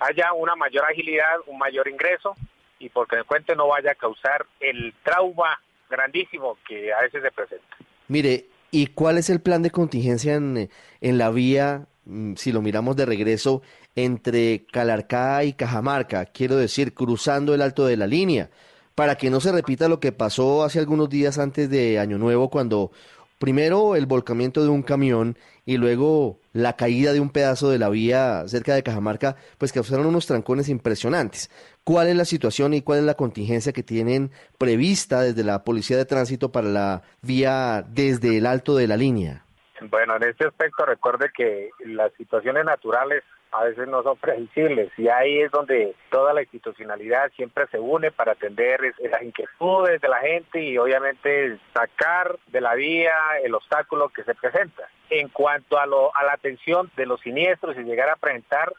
[0.00, 2.34] haya una mayor agilidad, un mayor ingreso
[2.78, 7.76] y por consecuente no vaya a causar el trauma grandísimo que a veces se presenta.
[8.08, 12.62] Mire, ¿y cuál es el plan de contingencia en, en la vía, mm, si lo
[12.62, 13.62] miramos de regreso,
[13.96, 16.26] entre Calarcá y Cajamarca?
[16.26, 18.50] Quiero decir, cruzando el alto de la línea,
[18.94, 22.50] para que no se repita lo que pasó hace algunos días antes de Año Nuevo,
[22.50, 22.90] cuando
[23.38, 27.88] primero el volcamiento de un camión y luego la caída de un pedazo de la
[27.88, 31.50] vía cerca de Cajamarca, pues causaron unos trancones impresionantes.
[31.84, 35.96] ¿Cuál es la situación y cuál es la contingencia que tienen prevista desde la Policía
[35.96, 39.44] de Tránsito para la vía desde el alto de la línea?
[39.82, 45.08] Bueno, en este aspecto recuerde que las situaciones naturales a veces no son predecibles y
[45.08, 50.18] ahí es donde toda la institucionalidad siempre se une para atender las inquietudes de la
[50.18, 54.88] gente y obviamente sacar de la vía el obstáculo que se presenta.
[55.10, 58.72] En cuanto a, lo, a la atención de los siniestros y llegar a presentar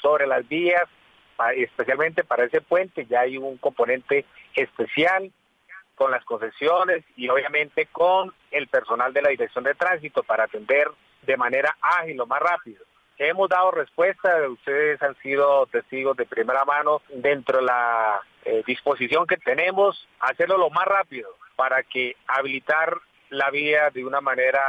[0.00, 0.84] sobre las vías,
[1.56, 5.30] especialmente para ese puente, ya hay un componente especial
[5.94, 10.88] con las concesiones y obviamente con el personal de la Dirección de Tránsito para atender
[11.22, 12.84] de manera ágil o más rápido.
[13.18, 19.26] Hemos dado respuesta, ustedes han sido testigos de primera mano dentro de la eh, disposición
[19.26, 22.98] que tenemos, hacerlo lo más rápido para que habilitar
[23.30, 24.60] la vía de una manera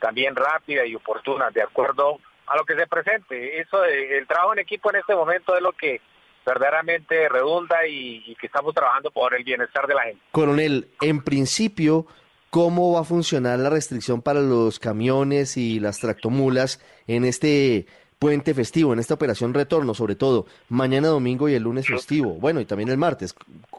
[0.00, 3.60] también rápida y oportuna, de acuerdo a lo que se presente.
[3.60, 6.00] Eso, eh, el trabajo en equipo en este momento es lo que
[6.46, 10.20] verdaderamente redunda y, y que estamos trabajando por el bienestar de la gente.
[10.30, 12.06] Coronel, en principio
[12.50, 17.86] cómo va a funcionar la restricción para los camiones y las tractomulas en este
[18.18, 22.60] puente festivo, en esta operación retorno, sobre todo mañana domingo y el lunes festivo, bueno,
[22.60, 23.34] y también el martes.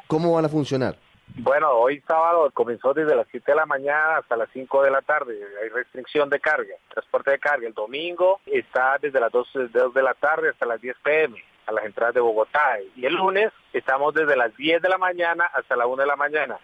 [0.07, 0.97] ¿Cómo van a funcionar?
[1.37, 5.01] Bueno, hoy sábado comenzó desde las 7 de la mañana hasta las 5 de la
[5.01, 5.37] tarde.
[5.61, 7.67] Hay restricción de carga, transporte de carga.
[7.67, 9.47] El domingo está desde las 2,
[9.93, 12.77] de la tarde hasta las 10 pm a las entradas de Bogotá.
[12.95, 16.15] Y el lunes estamos desde las 10 de la mañana hasta la 1 de la
[16.15, 16.57] mañana,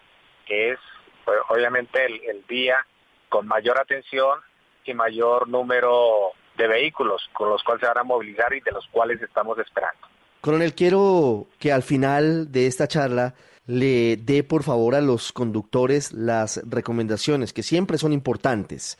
[0.46, 0.78] que es
[1.24, 2.86] pues, obviamente el, día
[3.28, 4.40] con mayor atención
[4.84, 8.86] y mayor número de vehículos con los cuales se van a movilizar y de los
[8.88, 10.06] cuales estamos esperando.
[10.40, 13.34] Coronel, quiero que al final de esta charla
[13.66, 18.98] le dé por favor a los conductores las recomendaciones que siempre son importantes.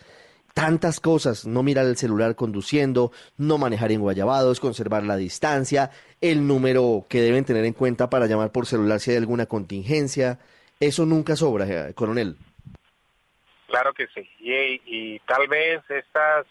[0.55, 6.47] Tantas cosas, no mirar el celular conduciendo, no manejar en guayabados, conservar la distancia, el
[6.47, 10.39] número que deben tener en cuenta para llamar por celular si hay alguna contingencia,
[10.79, 12.37] eso nunca sobra, eh, coronel.
[13.69, 14.29] Claro que sí.
[14.41, 16.47] Y, tal vez estas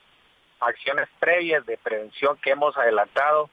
[0.62, 3.50] acciones previas de prevención que hemos adelantado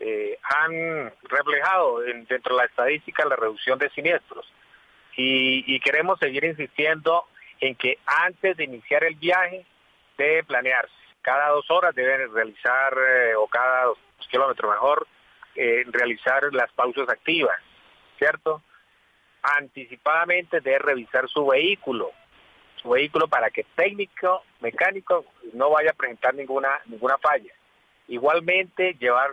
[0.00, 4.46] eh, han reflejado dentro de la estadística la reducción de siniestros.
[5.16, 7.24] Y, queremos seguir insistiendo
[7.60, 9.66] en que antes de iniciar el viaje
[10.16, 10.94] debe planearse.
[11.22, 13.98] Cada dos horas deben realizar, eh, o cada dos
[14.30, 15.08] kilómetros mejor,
[15.56, 17.58] eh, realizar las pausas activas,
[18.16, 18.62] ¿cierto?
[19.42, 22.12] Anticipadamente debe revisar su vehículo,
[22.80, 27.52] su vehículo para que técnico, mecánico no vaya a presentar ninguna, ninguna falla.
[28.08, 29.30] Igualmente llevar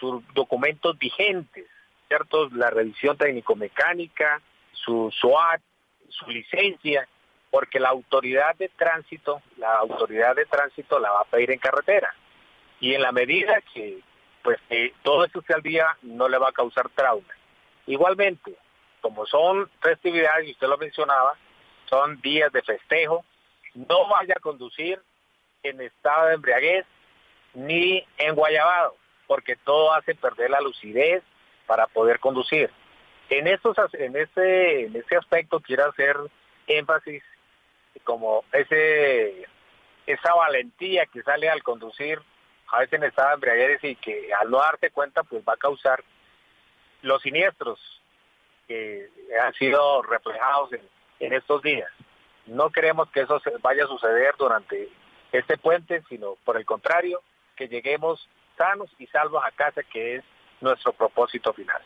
[0.00, 1.66] sus documentos vigentes,
[2.08, 2.48] ¿cierto?
[2.50, 4.40] La revisión técnico-mecánica,
[4.72, 5.60] su SWAT,
[6.08, 7.08] su licencia,
[7.50, 12.14] porque la autoridad de tránsito, la autoridad de tránsito la va a pedir en carretera.
[12.80, 14.00] Y en la medida que
[14.42, 14.58] pues
[15.02, 17.26] todo esto sea al día no le va a causar trauma.
[17.86, 18.54] Igualmente,
[19.00, 21.36] como son festividades, y usted lo mencionaba,
[21.88, 23.24] son días de festejo,
[23.74, 25.00] no vaya a conducir
[25.62, 26.86] en estado de embriaguez
[27.54, 28.94] ni en guayabado,
[29.26, 31.22] porque todo hace perder la lucidez
[31.66, 32.70] para poder conducir.
[33.28, 36.16] En estos en ese en ese aspecto quiero hacer
[36.66, 37.22] énfasis
[38.04, 39.46] como ese
[40.06, 42.20] esa valentía que sale al conducir
[42.68, 45.58] a veces en estado de embriaguez y que al no darte cuenta pues va a
[45.58, 46.04] causar
[47.02, 47.80] los siniestros
[48.68, 49.08] que
[49.40, 50.82] han sido reflejados en,
[51.20, 51.88] en estos días.
[52.46, 54.88] No queremos que eso vaya a suceder durante
[55.32, 57.20] este puente, sino por el contrario,
[57.56, 60.24] que lleguemos sanos y salvos a casa, que es
[60.60, 61.80] nuestro propósito final.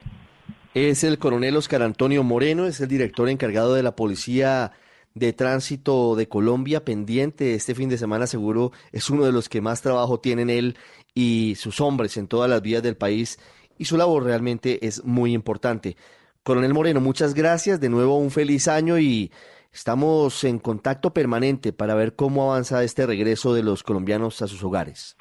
[0.75, 4.73] Es el coronel Oscar Antonio Moreno, es el director encargado de la Policía
[5.15, 9.61] de Tránsito de Colombia, pendiente este fin de semana, seguro es uno de los que
[9.61, 10.77] más trabajo tienen él
[11.15, 13.41] y sus hombres en todas las vías del país,
[13.79, 15.97] y su labor realmente es muy importante.
[16.43, 19.31] Coronel Moreno, muchas gracias, de nuevo un feliz año y
[19.73, 24.65] estamos en contacto permanente para ver cómo avanza este regreso de los colombianos a sus
[24.65, 25.19] hogares.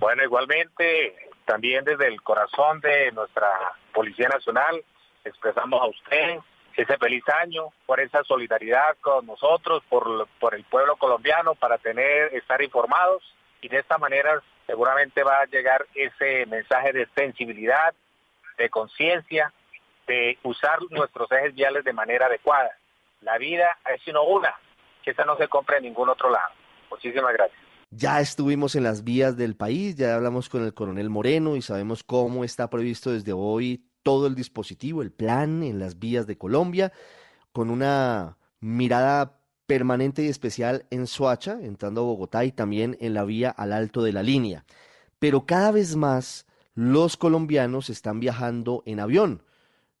[0.00, 3.46] Bueno, igualmente también desde el corazón de nuestra
[3.94, 4.82] Policía Nacional
[5.24, 6.38] expresamos a usted
[6.76, 12.34] ese feliz año, por esa solidaridad con nosotros, por, por el pueblo colombiano, para tener,
[12.34, 13.22] estar informados
[13.62, 17.94] y de esta manera seguramente va a llegar ese mensaje de sensibilidad,
[18.58, 19.52] de conciencia,
[20.06, 22.70] de usar nuestros ejes viales de manera adecuada.
[23.20, 24.54] La vida es sino una,
[25.02, 26.54] que esa no se compra en ningún otro lado.
[26.90, 27.60] Muchísimas gracias.
[27.90, 32.02] Ya estuvimos en las vías del país, ya hablamos con el coronel Moreno y sabemos
[32.02, 36.92] cómo está previsto desde hoy todo el dispositivo, el plan en las vías de Colombia,
[37.52, 43.24] con una mirada permanente y especial en Soacha, entrando a Bogotá y también en la
[43.24, 44.64] vía al alto de la línea.
[45.18, 49.42] Pero cada vez más los colombianos están viajando en avión,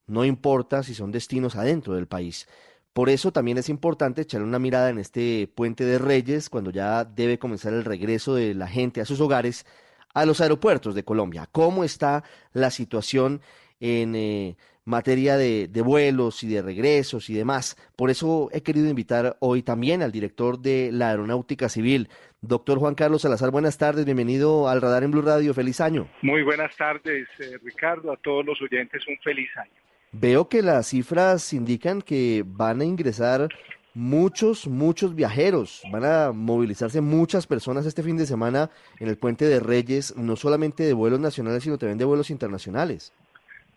[0.06, 2.48] no importa si son destinos adentro del país.
[2.92, 7.04] Por eso también es importante echarle una mirada en este puente de Reyes cuando ya
[7.04, 9.66] debe comenzar el regreso de la gente a sus hogares
[10.14, 11.46] a los aeropuertos de Colombia.
[11.52, 13.42] ¿Cómo está la situación
[13.80, 17.76] en eh, materia de, vuelos y de regresos y demás?
[17.96, 22.08] Por eso he querido invitar hoy también al director de la Aeronáutica Civil,
[22.40, 23.50] doctor Juan Carlos Salazar.
[23.50, 25.52] Buenas tardes, bienvenido al Radar en Blue Radio.
[25.52, 26.08] Feliz año.
[26.22, 28.10] Muy buenas tardes, eh, Ricardo.
[28.10, 29.86] A todos los oyentes, un feliz año.
[30.18, 33.50] Veo que las cifras indican que van a ingresar
[33.92, 35.82] muchos, muchos viajeros.
[35.92, 40.36] Van a movilizarse muchas personas este fin de semana en el Puente de Reyes, no
[40.36, 43.12] solamente de vuelos nacionales, sino también de vuelos internacionales.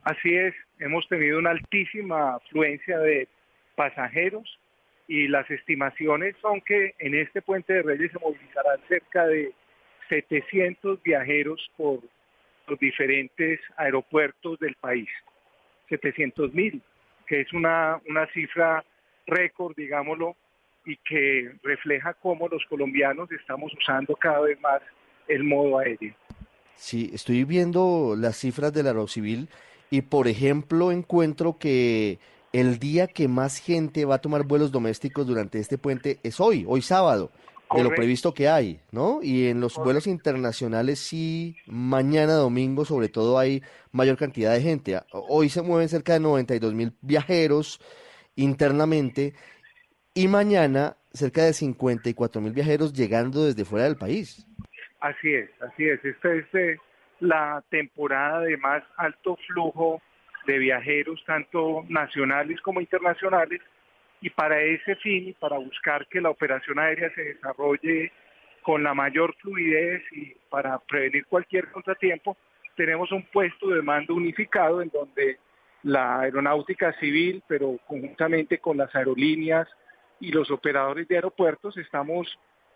[0.04, 3.28] Así es, hemos tenido una altísima afluencia de
[3.76, 4.60] pasajeros
[5.10, 9.52] y las estimaciones son que en este Puente de Reyes se movilizarán cerca de
[10.08, 12.00] 700 viajeros por
[12.66, 15.10] los diferentes aeropuertos del país.
[15.90, 16.82] 700 mil,
[17.28, 18.84] que es una, una cifra
[19.28, 20.36] récord, digámoslo,
[20.86, 24.82] y que refleja cómo los colombianos estamos usando cada vez más
[25.28, 26.14] el modo aéreo.
[26.76, 29.50] Sí, estoy viendo las cifras del Aerocivil
[29.92, 32.20] y, por ejemplo, encuentro que
[32.54, 36.66] el día que más gente va a tomar vuelos domésticos durante este puente es hoy,
[36.68, 37.32] hoy sábado
[37.76, 39.20] de lo previsto que hay, ¿no?
[39.22, 45.00] Y en los vuelos internacionales sí, mañana domingo sobre todo hay mayor cantidad de gente.
[45.12, 47.80] Hoy se mueven cerca de 92 mil viajeros
[48.36, 49.34] internamente
[50.14, 54.46] y mañana cerca de 54 mil viajeros llegando desde fuera del país.
[55.00, 56.04] Así es, así es.
[56.04, 56.78] Esta es eh,
[57.20, 60.02] la temporada de más alto flujo
[60.46, 63.62] de viajeros, tanto nacionales como internacionales,
[64.22, 68.12] y para ese fin y para buscar que la operación aérea se desarrolle
[68.62, 72.36] con la mayor fluidez y para prevenir cualquier contratiempo,
[72.76, 75.38] tenemos un puesto de mando unificado en donde
[75.84, 79.68] la aeronáutica civil, pero conjuntamente con las aerolíneas
[80.20, 82.28] y los operadores de aeropuertos, estamos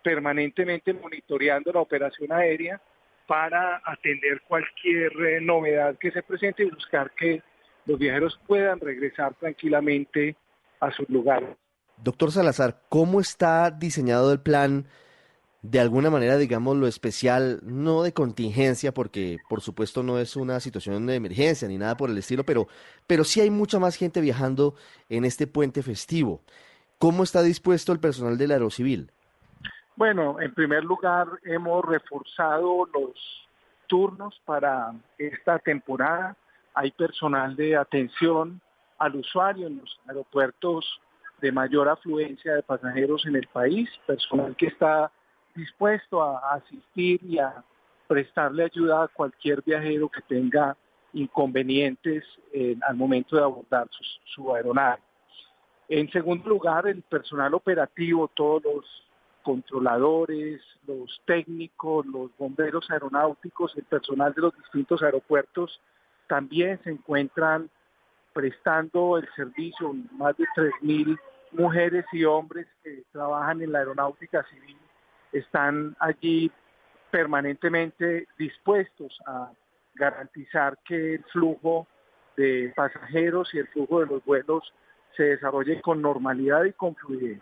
[0.02, 2.80] permanentemente monitoreando la operación aérea
[3.26, 7.42] para atender cualquier eh, novedad que se presente y buscar que
[7.86, 10.36] los viajeros puedan regresar tranquilamente
[10.84, 11.56] a sus lugares.
[12.02, 14.86] Doctor Salazar, ¿cómo está diseñado el plan
[15.64, 20.60] de alguna manera, digamos, lo especial, no de contingencia, porque por supuesto no es una
[20.60, 22.68] situación de emergencia ni nada por el estilo, pero,
[23.06, 24.74] pero sí hay mucha más gente viajando
[25.08, 26.42] en este puente festivo.
[26.98, 29.10] ¿Cómo está dispuesto el personal del Aerocivil?
[29.96, 33.14] Bueno, en primer lugar, hemos reforzado los
[33.86, 36.36] turnos para esta temporada.
[36.74, 38.60] Hay personal de atención
[39.04, 41.00] al usuario en los aeropuertos
[41.42, 45.12] de mayor afluencia de pasajeros en el país, personal que está
[45.54, 47.62] dispuesto a asistir y a
[48.06, 50.74] prestarle ayuda a cualquier viajero que tenga
[51.12, 52.24] inconvenientes
[52.80, 53.88] al momento de abordar
[54.34, 55.02] su, aeronave.
[55.88, 58.84] En segundo lugar, el personal operativo, todos los
[59.42, 65.78] controladores, los técnicos, los bomberos aeronáuticos, el personal de los distintos aeropuertos
[66.26, 67.68] también se encuentran
[68.34, 71.18] prestando el servicio, más de 3.000
[71.52, 74.76] mujeres y hombres que trabajan en la aeronáutica civil
[75.32, 76.50] están allí
[77.10, 79.50] permanentemente dispuestos a
[79.94, 81.86] garantizar que el flujo
[82.36, 84.72] de pasajeros y el flujo de los vuelos
[85.16, 87.40] se desarrolle con normalidad y con fluidez.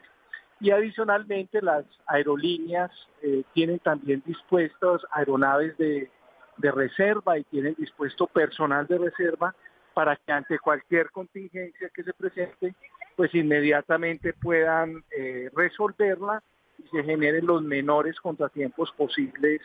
[0.61, 2.90] Y adicionalmente las aerolíneas
[3.22, 6.11] eh, tienen también dispuestos aeronaves de,
[6.59, 9.53] reserva y tienen dispuesto personal de reserva
[9.95, 12.74] para que ante cualquier contingencia que se presente,
[13.16, 16.43] pues inmediatamente puedan eh, resolverla
[16.90, 19.61] se generen los menores contratiempos posibles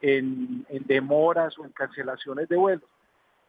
[0.00, 2.88] en, demoras o en cancelaciones de vuelos.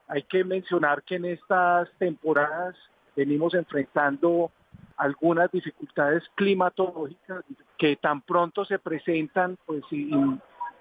[0.08, 2.76] Hay que mencionar que en estas temporadas
[3.16, 4.52] venimos enfrentando
[4.98, 7.44] algunas dificultades climatológicas
[7.78, 9.84] que tan pronto se presentan, pues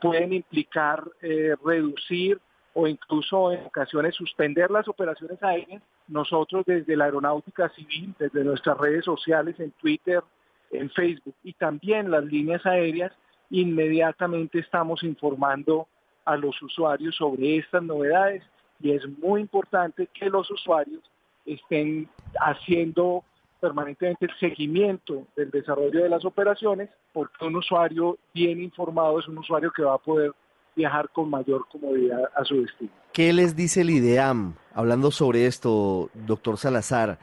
[0.01, 2.41] pueden implicar eh, reducir
[2.75, 5.83] o incluso en ocasiones suspender las operaciones aéreas.
[6.09, 10.23] Nosotros desde la aeronáutica civil, desde nuestras redes sociales, en Twitter,
[10.71, 13.13] en Facebook y también las líneas aéreas,
[13.51, 15.87] inmediatamente estamos informando
[16.25, 18.43] a los usuarios sobre estas novedades
[18.81, 21.03] y es muy importante que los usuarios
[21.45, 22.09] estén
[22.41, 23.25] haciendo
[23.61, 29.39] permanentemente el seguimiento del desarrollo de las operaciones, porque un usuario bien informado es un
[29.39, 30.33] usuario que va a poder
[30.75, 32.91] viajar con mayor comodidad a su destino.
[33.13, 34.55] ¿Qué les dice el IDEAM?
[34.75, 37.19] Hablando sobre esto, doctor Salazar,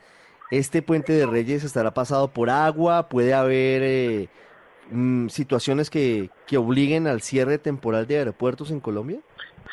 [0.52, 4.30] este puente de Reyes estará pasado por agua, puede haber eh,
[4.92, 9.20] mm, situaciones que, que obliguen al cierre temporal de aeropuertos en Colombia.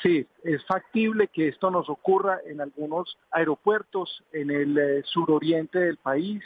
[0.03, 5.97] Sí, es factible que esto nos ocurra en algunos aeropuertos en el eh, suroriente del
[5.97, 6.43] país,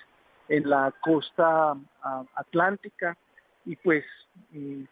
[0.49, 3.16] en la costa ah, atlántica
[3.65, 4.05] y pues
[4.53, 4.87] y,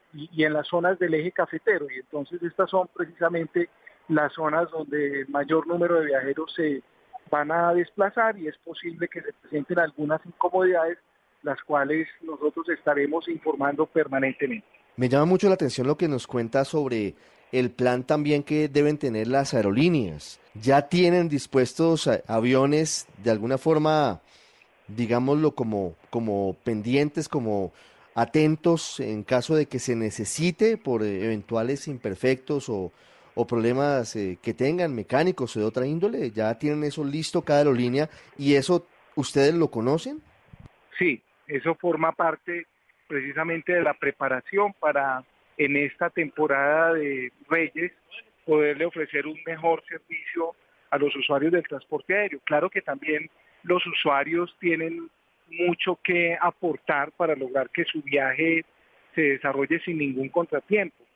[0.44, 1.86] en las zonas del eje cafetero.
[1.90, 3.68] Y entonces estas son precisamente
[4.08, 6.82] las zonas donde el mayor número de viajeros se,
[7.30, 10.98] van a desplazar y es posible que se presenten algunas incomodidades,
[11.42, 14.66] las cuales nosotros estaremos informando permanentemente.
[14.96, 17.14] Me llama mucho la atención lo que nos cuenta sobre
[17.52, 20.40] el plan también que deben tener las aerolíneas.
[20.54, 24.20] ¿Ya tienen dispuestos aviones de alguna forma,
[24.88, 27.72] digámoslo, como, como pendientes, como
[28.18, 32.92] atentos en caso de que se necesite por eventuales imperfectos o,
[33.36, 36.32] o problemas eh, que tengan mecánicos o de otra índole?
[36.32, 40.20] ¿Ya tienen eso listo cada aerolínea y eso ustedes lo conocen?
[40.98, 42.66] Sí, eso forma parte
[43.06, 45.24] precisamente de la preparación para
[45.56, 47.92] en esta temporada de Reyes
[48.44, 50.56] poderle ofrecer un mejor servicio
[50.90, 52.40] a los usuarios del transporte aéreo.
[52.44, 53.30] Claro que también
[53.62, 55.08] los usuarios tienen
[55.50, 58.64] mucho que aportar para lograr que su viaje
[59.14, 61.08] se desarrolle sin ningún contratiempo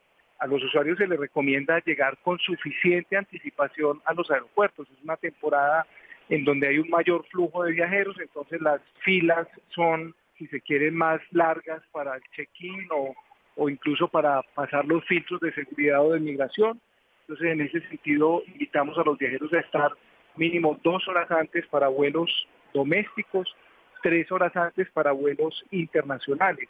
[0.43, 4.89] a los usuarios se les recomienda llegar con suficiente anticipación a los aeropuertos.
[4.91, 5.87] Es una temporada
[6.29, 10.97] en donde hay un mayor flujo de viajeros, entonces las filas son, si se quieren,
[10.97, 16.19] más largas para el check-in o, incluso para pasar los filtros de seguridad o de
[16.19, 16.81] migración.
[17.21, 19.93] Entonces, en ese sentido, invitamos a los viajeros a estar
[20.35, 23.55] mínimo dos horas antes para vuelos domésticos,
[24.03, 26.69] tres horas antes para vuelos internacionales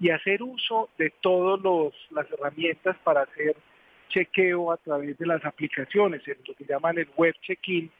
[0.00, 3.56] y hacer uso de todas las herramientas para hacer
[4.08, 7.90] chequeo a través de las aplicaciones, lo que llaman el web check-in,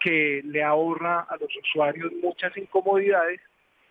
[0.00, 3.40] que le ahorra a los usuarios muchas incomodidades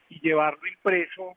[0.09, 1.35] y llevarlo impreso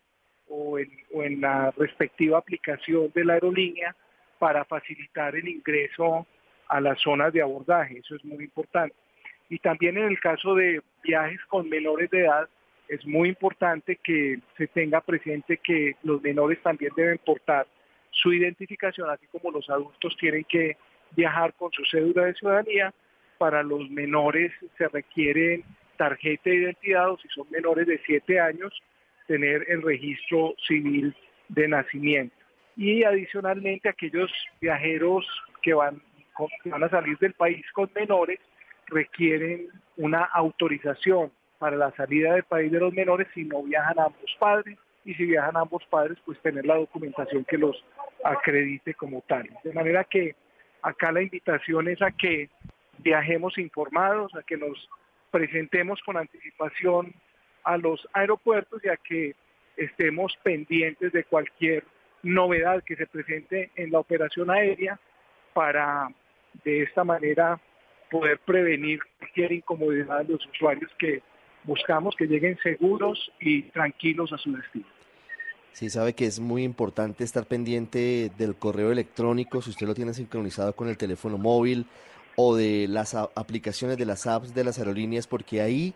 [0.49, 3.95] o en, o en la respectiva aplicación de la aerolínea
[4.39, 6.27] para facilitar el ingreso
[6.69, 7.99] a las zonas de abordaje.
[7.99, 8.95] Eso es muy importante.
[9.49, 12.49] Y también en el caso de viajes con menores de edad,
[12.89, 17.66] es muy importante que se tenga presente que los menores también deben portar
[18.11, 20.76] su identificación, así como los adultos tienen que
[21.14, 22.95] viajar con su cédula de ciudadanía.
[23.36, 25.62] Para los menores se requiere
[25.97, 28.72] tarjeta de identidad o si son menores de 7 años,
[29.26, 31.14] tener el registro civil
[31.49, 32.34] de nacimiento.
[32.76, 34.30] y adicionalmente aquellos
[34.61, 35.26] viajeros
[35.62, 36.01] que van,
[36.62, 38.39] que van a salir del país con menores
[38.86, 39.66] requieren
[39.97, 44.79] una autorización para la salida del país de los menores si no viajan ambos padres
[45.05, 47.85] y si viajan ambos padres pues tener la documentación que los
[48.25, 49.49] acredite como tal.
[49.65, 50.35] De manera que
[50.83, 52.49] acá la invitación es a que
[52.99, 54.89] viajemos informados, a que nos
[55.31, 57.15] presentemos con anticipación
[57.65, 59.35] a los aeropuertos y a que
[59.77, 61.85] estemos pendientes de cualquier
[62.23, 64.99] novedad que se presente en la operación aérea
[65.53, 66.09] para
[66.65, 67.61] de esta manera
[68.11, 71.23] poder prevenir cualquier incomodidad de los usuarios que
[71.69, 74.87] buscamos que lleguen seguros y tranquilos a su destino.
[75.73, 80.12] Sí, sabe que es muy importante estar pendiente del correo electrónico, si usted lo tiene
[80.12, 81.87] sincronizado con el teléfono móvil
[82.35, 85.95] o de las aplicaciones de las apps de las aerolíneas, porque ahí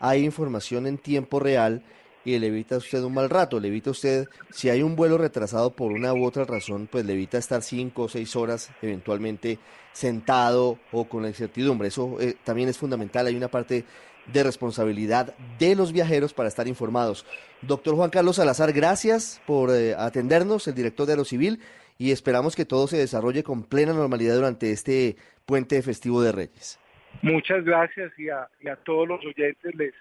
[0.00, 1.82] hay información en tiempo real
[2.24, 4.96] y le evita a usted un mal rato, le evita a usted, si hay un
[4.96, 8.70] vuelo retrasado por una u otra razón, pues le evita estar cinco o seis horas
[8.82, 9.58] eventualmente
[9.92, 11.88] sentado o con la incertidumbre.
[11.88, 13.84] Eso eh, también es fundamental, hay una parte
[14.26, 17.26] de responsabilidad de los viajeros para estar informados.
[17.62, 21.60] Doctor Juan Carlos Salazar, gracias por eh, atendernos, el director de Aerocivil,
[21.98, 25.16] y esperamos que todo se desarrolle con plena normalidad durante este
[25.46, 26.78] puente festivo de Reyes.
[27.20, 29.92] Muchas gracias y a, y a todos los oyentes les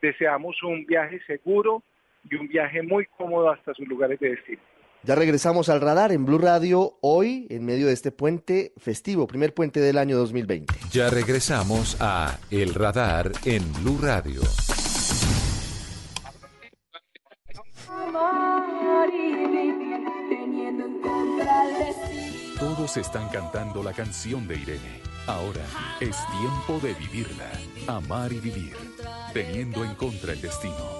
[0.00, 1.82] deseamos un viaje seguro
[2.30, 4.62] y un viaje muy cómodo hasta sus lugares de destino.
[5.02, 9.54] Ya regresamos al radar en Blue Radio hoy en medio de este puente festivo, primer
[9.54, 10.74] puente del año 2020.
[10.92, 14.42] Ya regresamos a El Radar en Blue Radio.
[22.58, 25.00] Todos están cantando la canción de Irene.
[25.26, 25.64] Ahora
[26.00, 27.50] es tiempo de vivirla,
[27.86, 28.76] amar y vivir,
[29.32, 30.99] teniendo en contra el destino.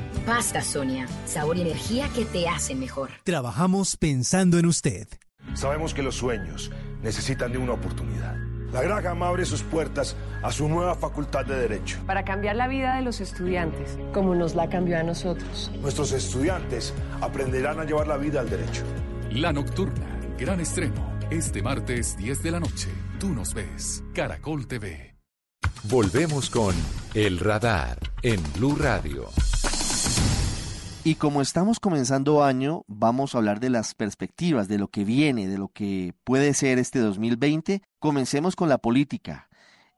[0.25, 3.09] Pasta Sonia, sabor y energía que te hacen mejor.
[3.23, 5.07] Trabajamos pensando en usted.
[5.53, 8.35] Sabemos que los sueños necesitan de una oportunidad.
[8.71, 11.99] La Graham abre sus puertas a su nueva facultad de Derecho.
[12.07, 15.69] Para cambiar la vida de los estudiantes, como nos la cambió a nosotros.
[15.81, 18.83] Nuestros estudiantes aprenderán a llevar la vida al derecho.
[19.29, 20.07] La Nocturna,
[20.37, 22.89] gran estreno, este martes 10 de la noche.
[23.19, 25.15] Tú nos ves, Caracol TV.
[25.83, 26.75] Volvemos con
[27.13, 29.29] El Radar en Blue Radio.
[31.03, 35.47] Y como estamos comenzando año, vamos a hablar de las perspectivas, de lo que viene,
[35.47, 37.81] de lo que puede ser este 2020.
[37.97, 39.49] Comencemos con la política.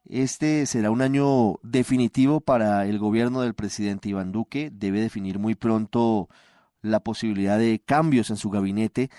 [0.06, 4.70] Este será un año definitivo para el gobierno del presidente Iván Duque.
[4.72, 6.30] Debe definir muy pronto
[6.82, 9.10] la posibilidad de cambios en su gabinete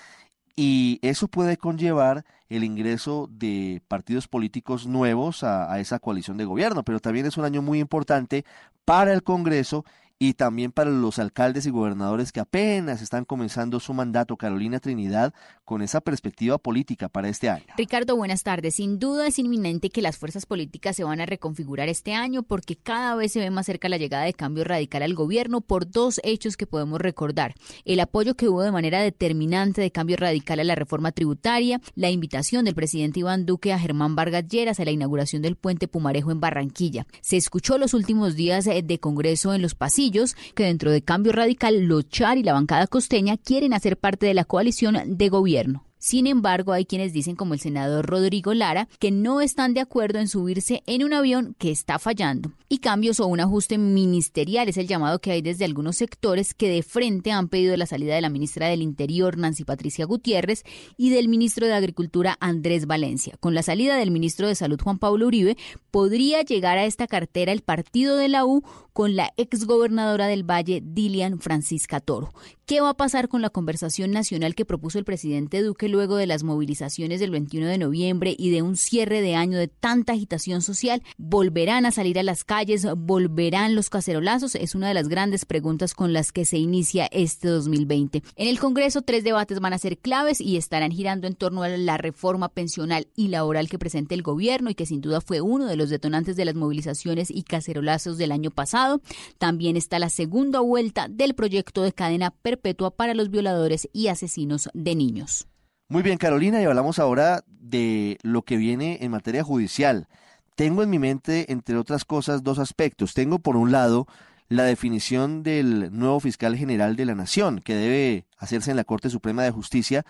[0.56, 6.44] y eso puede conllevar el ingreso de partidos políticos nuevos a, a, esa coalición de
[6.46, 8.44] gobierno, pero también es un año muy importante
[8.84, 9.84] para el Congreso
[10.18, 15.34] y también para los alcaldes y gobernadores que apenas están comenzando su mandato, Carolina Trinidad,
[15.64, 17.64] con esa perspectiva política para este año.
[17.76, 18.76] Ricardo, buenas tardes.
[18.76, 22.76] Sin duda es inminente que las fuerzas políticas se van a reconfigurar este año porque
[22.76, 26.20] cada vez se ve más cerca la llegada de cambio radical al gobierno por dos
[26.22, 27.54] hechos que podemos recordar.
[27.84, 32.10] El apoyo que hubo de manera determinante de cambio radical a la reforma tributaria, la
[32.10, 36.30] invitación del presidente Iván Duque a Germán Vargas Lleras a la inauguración del puente Pumarejo
[36.30, 37.06] en Barranquilla.
[37.20, 41.84] Se escuchó los últimos días de Congreso en los pasillos que dentro de Cambio Radical,
[41.84, 45.84] Lochar y la bancada costeña quieren hacer parte de la coalición de gobierno.
[46.04, 50.18] Sin embargo, hay quienes dicen, como el senador Rodrigo Lara, que no están de acuerdo
[50.18, 52.52] en subirse en un avión que está fallando.
[52.68, 56.68] Y cambios o un ajuste ministerial es el llamado que hay desde algunos sectores que
[56.68, 60.64] de frente han pedido la salida de la ministra del Interior, Nancy Patricia Gutiérrez,
[60.98, 63.38] y del ministro de Agricultura, Andrés Valencia.
[63.40, 65.56] Con la salida del ministro de Salud, Juan Pablo Uribe,
[65.90, 70.82] podría llegar a esta cartera el partido de la U con la exgobernadora del Valle,
[70.84, 72.34] Dilian Francisca Toro.
[72.66, 76.26] ¿Qué va a pasar con la conversación nacional que propuso el presidente Duque luego de
[76.26, 80.60] las movilizaciones del 21 de noviembre y de un cierre de año de tanta agitación
[80.60, 81.02] social?
[81.16, 82.86] ¿Volverán a salir a las calles?
[82.96, 84.54] ¿Volverán los cacerolazos?
[84.56, 88.22] Es una de las grandes preguntas con las que se inicia este 2020.
[88.36, 91.68] En el Congreso, tres debates van a ser claves y estarán girando en torno a
[91.68, 95.66] la reforma pensional y laboral que presenta el gobierno y que sin duda fue uno
[95.66, 99.00] de los detonantes de las movilizaciones y cacerolazos del año pasado
[99.38, 104.68] también está la segunda vuelta del proyecto de cadena perpetua para los violadores y asesinos
[104.74, 105.46] de niños.
[105.94, 110.08] Muy bien, Carolina, y hablamos ahora de lo que viene en materia judicial.
[110.56, 113.14] Tengo en mi mente, entre otras cosas, dos aspectos.
[113.14, 114.08] Tengo, por un lado,
[114.48, 119.08] la definición del nuevo fiscal general de la Nación, que debe hacerse en la Corte
[119.08, 120.04] Suprema de Justicia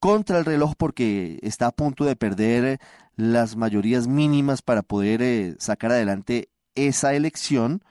[0.00, 2.80] contra el reloj porque está a punto de perder
[3.14, 7.82] las mayorías mínimas para poder eh, sacar adelante esa elección.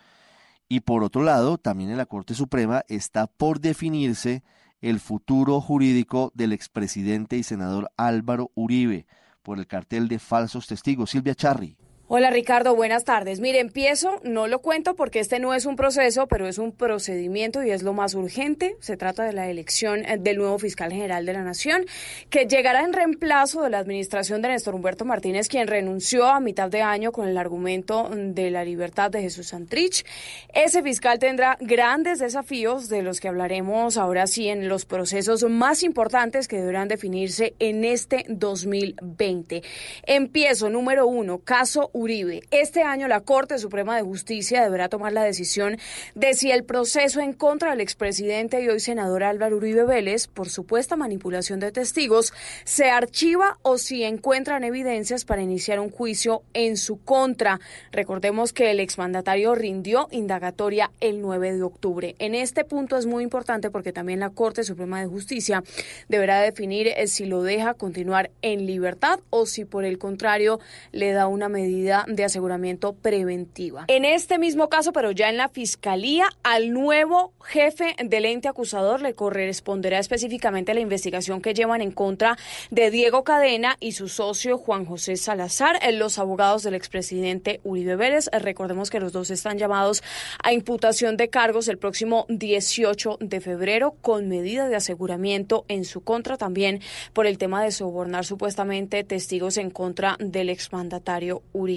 [0.67, 4.41] Y por otro lado, también en la Corte Suprema está por definirse
[4.81, 9.07] el futuro jurídico del expresidente y senador Álvaro Uribe
[9.41, 11.11] por el cartel de falsos testigos.
[11.11, 11.77] Silvia Charri.
[12.07, 13.39] Hola Ricardo, buenas tardes.
[13.39, 17.63] Mire, empiezo, no lo cuento porque este no es un proceso, pero es un procedimiento
[17.63, 18.75] y es lo más urgente.
[18.79, 21.87] Se trata de la elección eh, del nuevo fiscal general de la Nación,
[22.29, 26.69] que llegará en reemplazo de la administración de Néstor Humberto Martínez, quien renunció a mitad
[26.69, 30.05] de año con el argumento de la libertad de Jesús Santrich.
[30.53, 35.81] Ese fiscal tendrá grandes desafíos de los que hablaremos ahora sí en los procesos más
[35.81, 39.63] importantes que deberán definirse en este 2020.
[40.05, 42.41] Empiezo, número uno, caso Uribe.
[42.51, 45.77] Este año la Corte Suprema de Justicia deberá tomar la decisión
[46.13, 50.49] de si el proceso en contra del expresidente y hoy senador Álvaro Uribe Vélez por
[50.49, 52.33] supuesta manipulación de testigos
[52.65, 57.61] se archiva o si encuentran evidencias para iniciar un juicio en su contra.
[57.93, 62.15] Recordemos que el exmandatario rindió indagatoria el 9 de octubre.
[62.19, 65.63] En este punto es muy importante porque también la Corte Suprema de Justicia
[66.09, 70.59] deberá definir eh, si lo deja continuar en libertad o si por el contrario
[70.91, 73.85] le da una medida de aseguramiento preventiva.
[73.87, 79.01] En este mismo caso, pero ya en la Fiscalía, al nuevo jefe del ente acusador
[79.01, 82.37] le corresponderá específicamente la investigación que llevan en contra
[82.71, 88.29] de Diego Cadena y su socio Juan José Salazar, los abogados del expresidente Uribe Vélez.
[88.31, 90.03] Recordemos que los dos están llamados
[90.43, 96.01] a imputación de cargos el próximo 18 de febrero con medida de aseguramiento en su
[96.01, 96.81] contra también
[97.13, 101.74] por el tema de sobornar supuestamente testigos en contra del exmandatario Uribe.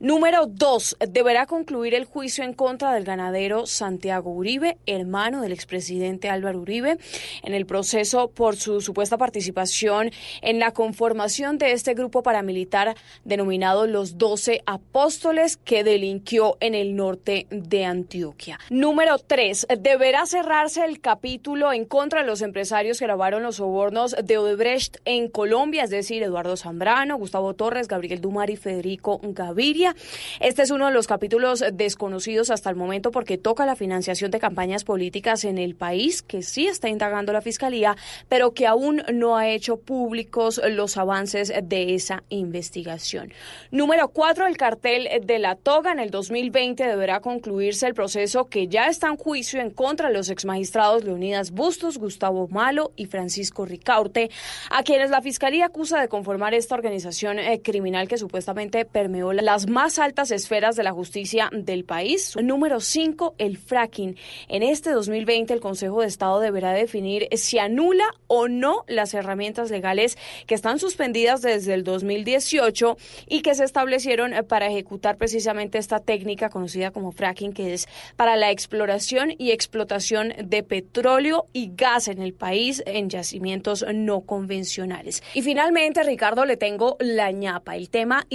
[0.00, 6.28] Número dos, deberá concluir el juicio en contra del ganadero Santiago Uribe, hermano del expresidente
[6.28, 6.98] Álvaro Uribe,
[7.42, 10.10] en el proceso por su supuesta participación
[10.42, 16.96] en la conformación de este grupo paramilitar denominado los Doce Apóstoles que delinquió en el
[16.96, 18.58] norte de Antioquia.
[18.70, 24.16] Número tres, deberá cerrarse el capítulo en contra de los empresarios que lavaron los sobornos
[24.22, 29.94] de Odebrecht en Colombia, es decir, Eduardo Zambrano, Gustavo Torres, Gabriel Dumar y Federico Gaviria.
[30.40, 34.38] Este es uno de los capítulos desconocidos hasta el momento porque toca la financiación de
[34.38, 37.96] campañas políticas en el país, que sí está indagando la Fiscalía,
[38.28, 43.32] pero que aún no ha hecho públicos los avances de esa investigación.
[43.70, 45.92] Número cuatro, el cartel de la toga.
[45.92, 50.14] En el 2020 deberá concluirse el proceso que ya está en juicio en contra de
[50.14, 54.30] los exmagistrados Leonidas Bustos, Gustavo Malo y Francisco Ricaurte,
[54.70, 59.98] a quienes la Fiscalía acusa de conformar esta organización eh, criminal que supuestamente las más
[59.98, 62.36] altas esferas de la justicia del país.
[62.42, 64.16] Número 5, el fracking.
[64.48, 69.70] En este 2020 el Consejo de Estado deberá definir si anula o no las herramientas
[69.70, 72.96] legales que están suspendidas desde el 2018
[73.28, 78.36] y que se establecieron para ejecutar precisamente esta técnica conocida como fracking, que es para
[78.36, 85.22] la exploración y explotación de petróleo y gas en el país en yacimientos no convencionales.
[85.34, 88.26] Y finalmente, Ricardo, le tengo la ñapa, el tema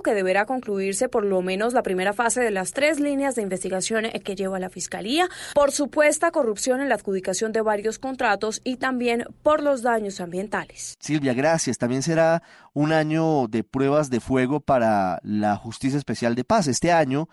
[0.00, 4.06] que deberá concluirse por lo menos la primera fase de las tres líneas de investigación
[4.24, 9.24] que lleva la Fiscalía por supuesta corrupción en la adjudicación de varios contratos y también
[9.42, 10.96] por los daños ambientales.
[11.00, 11.76] Silvia, gracias.
[11.76, 16.68] También será un año de pruebas de fuego para la Justicia Especial de Paz.
[16.68, 17.28] Este año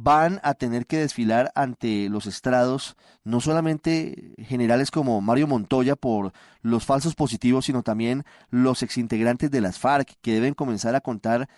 [0.00, 6.32] van a tener que desfilar ante los estrados no solamente generales como Mario Montoya por
[6.62, 11.48] los falsos positivos, sino también los exintegrantes de las FARC que deben comenzar a contar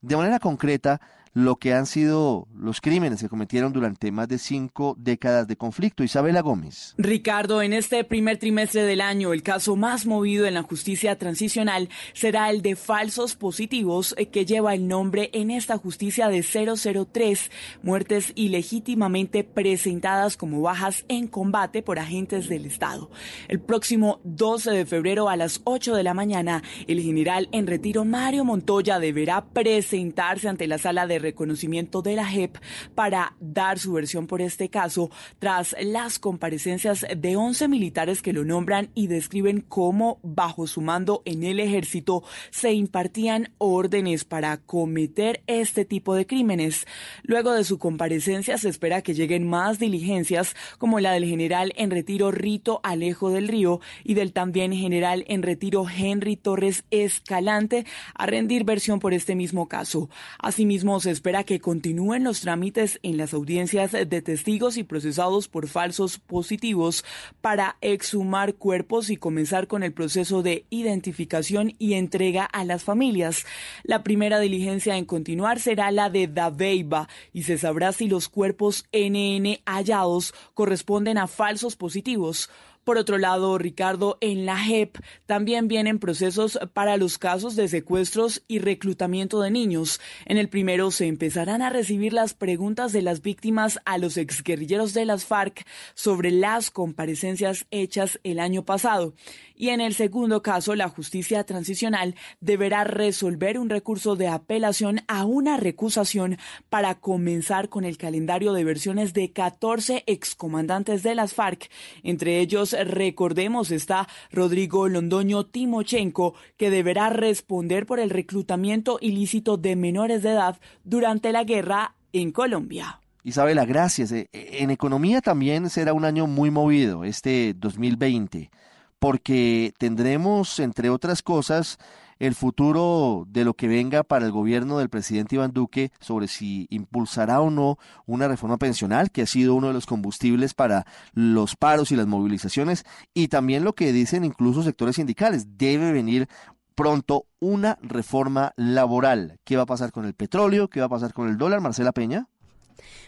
[0.00, 1.00] de manera concreta
[1.38, 6.02] lo que han sido los crímenes que cometieron durante más de cinco décadas de conflicto.
[6.02, 6.94] Isabela Gómez.
[6.98, 11.90] Ricardo, en este primer trimestre del año, el caso más movido en la justicia transicional
[12.12, 17.52] será el de falsos positivos eh, que lleva el nombre en esta justicia de 003,
[17.84, 23.12] muertes ilegítimamente presentadas como bajas en combate por agentes del Estado.
[23.46, 28.04] El próximo 12 de febrero a las 8 de la mañana, el general en retiro
[28.04, 32.56] Mario Montoya deberá presentarse ante la sala de reconocimiento de la JEP
[32.94, 38.44] para dar su versión por este caso tras las comparecencias de 11 militares que lo
[38.44, 45.42] nombran y describen cómo bajo su mando en el ejército se impartían órdenes para cometer
[45.46, 46.86] este tipo de crímenes.
[47.22, 51.90] Luego de su comparecencia se espera que lleguen más diligencias como la del general en
[51.90, 58.26] retiro Rito Alejo del Río y del también general en retiro Henry Torres Escalante a
[58.26, 60.08] rendir versión por este mismo caso.
[60.38, 65.68] Asimismo, se espera que continúen los trámites en las audiencias de testigos y procesados por
[65.68, 67.04] falsos positivos
[67.40, 73.44] para exhumar cuerpos y comenzar con el proceso de identificación y entrega a las familias.
[73.82, 78.86] La primera diligencia en continuar será la de Daveiba y se sabrá si los cuerpos
[78.92, 82.50] NN hallados corresponden a falsos positivos.
[82.88, 88.42] Por otro lado, Ricardo, en la JEP también vienen procesos para los casos de secuestros
[88.48, 90.00] y reclutamiento de niños.
[90.24, 94.94] En el primero se empezarán a recibir las preguntas de las víctimas a los exguerrilleros
[94.94, 99.12] de las FARC sobre las comparecencias hechas el año pasado.
[99.54, 105.24] Y en el segundo caso, la justicia transicional deberá resolver un recurso de apelación a
[105.24, 106.38] una recusación
[106.70, 111.68] para comenzar con el calendario de versiones de 14 excomandantes de las FARC.
[112.04, 119.76] Entre ellos, recordemos, está Rodrigo Londoño Timochenko, que deberá responder por el reclutamiento ilícito de
[119.76, 123.00] menores de edad durante la guerra en Colombia.
[123.24, 124.12] Isabela, gracias.
[124.12, 128.50] Eh, en economía también será un año muy movido, este 2020
[128.98, 131.78] porque tendremos, entre otras cosas,
[132.18, 136.66] el futuro de lo que venga para el gobierno del presidente Iván Duque sobre si
[136.70, 141.56] impulsará o no una reforma pensional, que ha sido uno de los combustibles para los
[141.56, 146.28] paros y las movilizaciones, y también lo que dicen incluso sectores sindicales, debe venir
[146.74, 149.40] pronto una reforma laboral.
[149.44, 150.68] ¿Qué va a pasar con el petróleo?
[150.68, 151.60] ¿Qué va a pasar con el dólar?
[151.60, 152.28] Marcela Peña.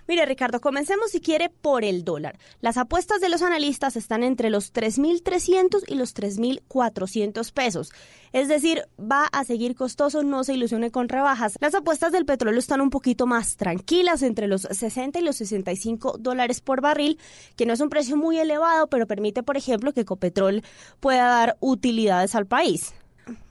[0.06, 2.38] Mire, Ricardo, comencemos si quiere por el dólar.
[2.60, 7.92] Las apuestas de los analistas están entre los 3.300 y los 3.400 pesos.
[8.32, 11.56] Es decir, va a seguir costoso, no se ilusione con rebajas.
[11.60, 16.16] Las apuestas del petróleo están un poquito más tranquilas, entre los 60 y los 65
[16.18, 17.18] dólares por barril,
[17.56, 20.62] que no es un precio muy elevado, pero permite, por ejemplo, que Ecopetrol
[21.00, 22.94] pueda dar utilidades al país.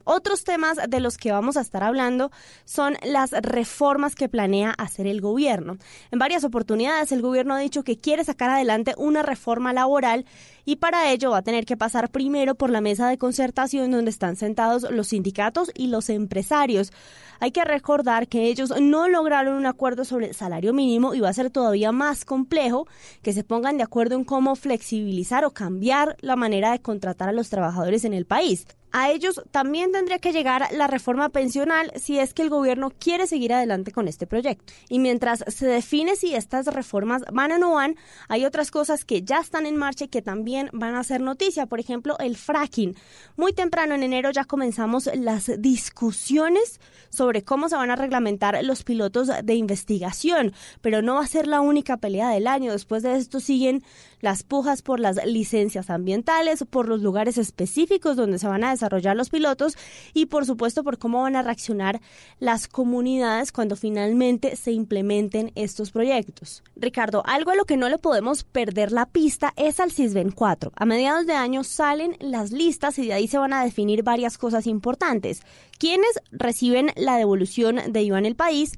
[0.04, 2.32] Otros temas de los que vamos a estar hablando
[2.66, 5.78] son las reformas que planea hacer el gobierno.
[6.12, 10.26] En varias oportunidades el gobierno ha dicho que quiere sacar adelante una reforma laboral
[10.66, 14.12] y para ello va a tener que pasar primero por la mesa de concertación donde
[14.12, 16.92] están sentados los sindicatos y los empresarios.
[17.40, 21.30] Hay que recordar que ellos no lograron un acuerdo sobre el salario mínimo y va
[21.30, 22.88] a ser todavía más complejo
[23.22, 27.34] que se pongan de acuerdo en cómo flexibilizar o cambiar la manera de contratar a
[27.34, 28.68] los trabajadores en el país.
[28.92, 33.28] A ellos también tendría que llegar la reforma pensional si es que el gobierno quiere
[33.28, 34.72] seguir adelante con este proyecto.
[34.88, 37.98] Y mientras se define si estas reformas van o no van,
[38.30, 41.66] hay otras cosas que ya están en marcha y que también van a ser noticia.
[41.66, 42.96] Por ejemplo, el fracking.
[43.36, 46.80] Muy temprano en enero ya comenzamos las discusiones
[47.10, 51.46] sobre cómo se van a reglamentar los pilotos de investigación, pero no va a ser
[51.46, 52.72] la única pelea del año.
[52.72, 53.84] Después de esto siguen
[54.22, 59.16] las pujas por las licencias ambientales, por los lugares específicos donde se van a desarrollar
[59.16, 59.78] los pilotos
[60.14, 62.02] y por supuesto por cómo van a reaccionar
[62.40, 66.64] las comunidades cuando finalmente se implementen estos proyectos.
[66.76, 70.72] Ricardo, algo a lo que no le podemos perder la pista es al CISBEN 4.
[70.76, 74.38] A mediados de año salen las listas y de ahí se van a definir varias
[74.38, 75.42] cosas importantes.
[75.78, 78.78] ¿Quiénes reciben la devolución de IVA en el país?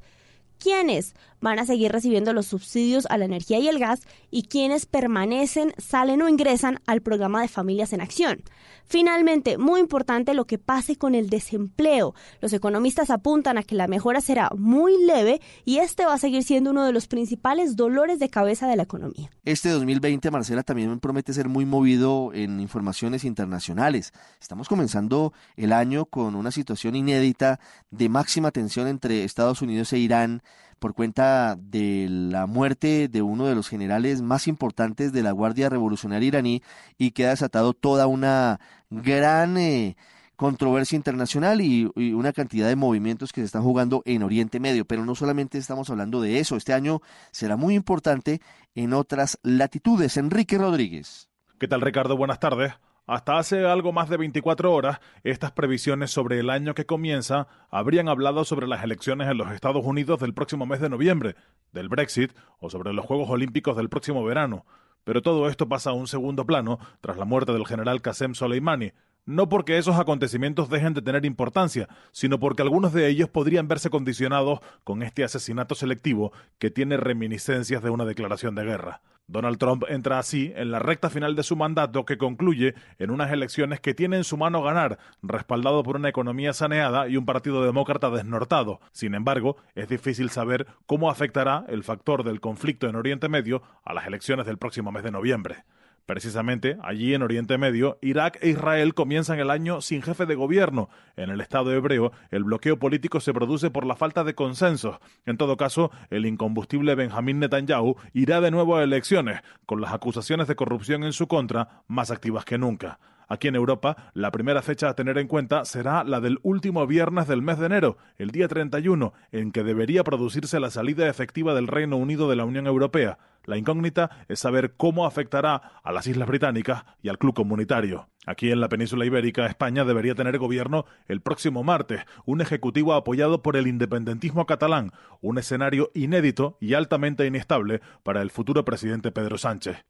[0.58, 4.86] ¿Quiénes van a seguir recibiendo los subsidios a la energía y el gas y quienes
[4.86, 8.42] permanecen, salen o ingresan al programa de Familias en Acción.
[8.86, 12.14] Finalmente, muy importante lo que pase con el desempleo.
[12.40, 16.42] Los economistas apuntan a que la mejora será muy leve y este va a seguir
[16.42, 19.30] siendo uno de los principales dolores de cabeza de la economía.
[19.44, 24.12] Este 2020, Marcela, también promete ser muy movido en informaciones internacionales.
[24.40, 27.58] Estamos comenzando el año con una situación inédita
[27.90, 30.42] de máxima tensión entre Estados Unidos e Irán
[30.82, 35.68] por cuenta de la muerte de uno de los generales más importantes de la Guardia
[35.68, 36.60] Revolucionaria iraní
[36.98, 38.58] y que ha desatado toda una
[38.90, 39.96] gran eh,
[40.34, 44.84] controversia internacional y, y, una cantidad de movimientos que se están jugando en Oriente Medio.
[44.84, 48.40] Pero no solamente estamos hablando de eso, este año será muy importante
[48.74, 50.16] en otras latitudes.
[50.16, 51.28] Enrique Rodríguez.
[51.60, 52.16] ¿Qué tal Ricardo?
[52.16, 52.72] Buenas tardes.
[53.12, 58.08] Hasta hace algo más de 24 horas, estas previsiones sobre el año que comienza habrían
[58.08, 61.36] hablado sobre las elecciones en los Estados Unidos del próximo mes de noviembre,
[61.72, 64.64] del Brexit o sobre los Juegos Olímpicos del próximo verano.
[65.04, 68.94] Pero todo esto pasa a un segundo plano tras la muerte del general Qasem Soleimani,
[69.24, 73.90] no porque esos acontecimientos dejen de tener importancia, sino porque algunos de ellos podrían verse
[73.90, 79.02] condicionados con este asesinato selectivo que tiene reminiscencias de una declaración de guerra.
[79.28, 83.30] Donald Trump entra así en la recta final de su mandato que concluye en unas
[83.32, 87.64] elecciones que tiene en su mano ganar, respaldado por una economía saneada y un partido
[87.64, 88.80] demócrata desnortado.
[88.90, 93.94] Sin embargo, es difícil saber cómo afectará el factor del conflicto en Oriente Medio a
[93.94, 95.64] las elecciones del próximo mes de noviembre.
[96.06, 100.88] Precisamente allí en Oriente Medio, Irak e Israel comienzan el año sin jefe de gobierno.
[101.16, 104.98] En el Estado hebreo, el bloqueo político se produce por la falta de consensos.
[105.26, 110.48] En todo caso, el incombustible Benjamín Netanyahu irá de nuevo a elecciones, con las acusaciones
[110.48, 112.98] de corrupción en su contra más activas que nunca.
[113.28, 117.28] Aquí en Europa, la primera fecha a tener en cuenta será la del último viernes
[117.28, 121.68] del mes de enero, el día 31, en que debería producirse la salida efectiva del
[121.68, 123.18] Reino Unido de la Unión Europea.
[123.44, 128.08] La incógnita es saber cómo afectará a las Islas Británicas y al club comunitario.
[128.24, 133.42] Aquí en la península ibérica, España debería tener gobierno el próximo martes, un ejecutivo apoyado
[133.42, 139.38] por el independentismo catalán, un escenario inédito y altamente inestable para el futuro presidente Pedro
[139.38, 139.84] Sánchez.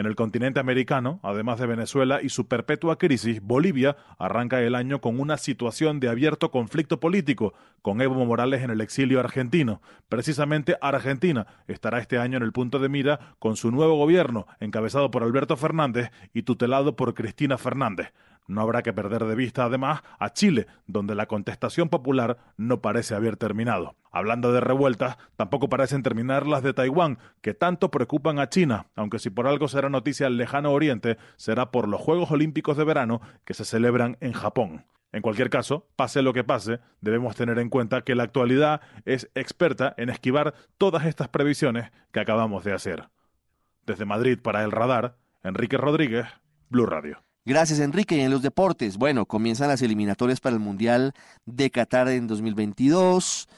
[0.00, 5.02] En el continente americano, además de Venezuela y su perpetua crisis, Bolivia arranca el año
[5.02, 9.82] con una situación de abierto conflicto político, con Evo Morales en el exilio argentino.
[10.08, 15.10] Precisamente Argentina estará este año en el punto de mira con su nuevo gobierno, encabezado
[15.10, 18.10] por Alberto Fernández y tutelado por Cristina Fernández.
[18.46, 23.14] No habrá que perder de vista, además, a Chile, donde la contestación popular no parece
[23.14, 23.94] haber terminado.
[24.10, 29.20] Hablando de revueltas, tampoco parecen terminar las de Taiwán, que tanto preocupan a China, aunque
[29.20, 33.20] si por algo será noticia al lejano oriente, será por los Juegos Olímpicos de verano
[33.44, 34.84] que se celebran en Japón.
[35.12, 39.30] En cualquier caso, pase lo que pase, debemos tener en cuenta que la actualidad es
[39.34, 43.08] experta en esquivar todas estas previsiones que acabamos de hacer.
[43.86, 46.26] Desde Madrid para el radar, Enrique Rodríguez,
[46.68, 47.22] Blue Radio.
[47.44, 48.16] Gracias, Enrique.
[48.16, 51.14] Y en los deportes, bueno, comienzan las eliminatorias para el Mundial
[51.46, 53.48] de Qatar en 2022.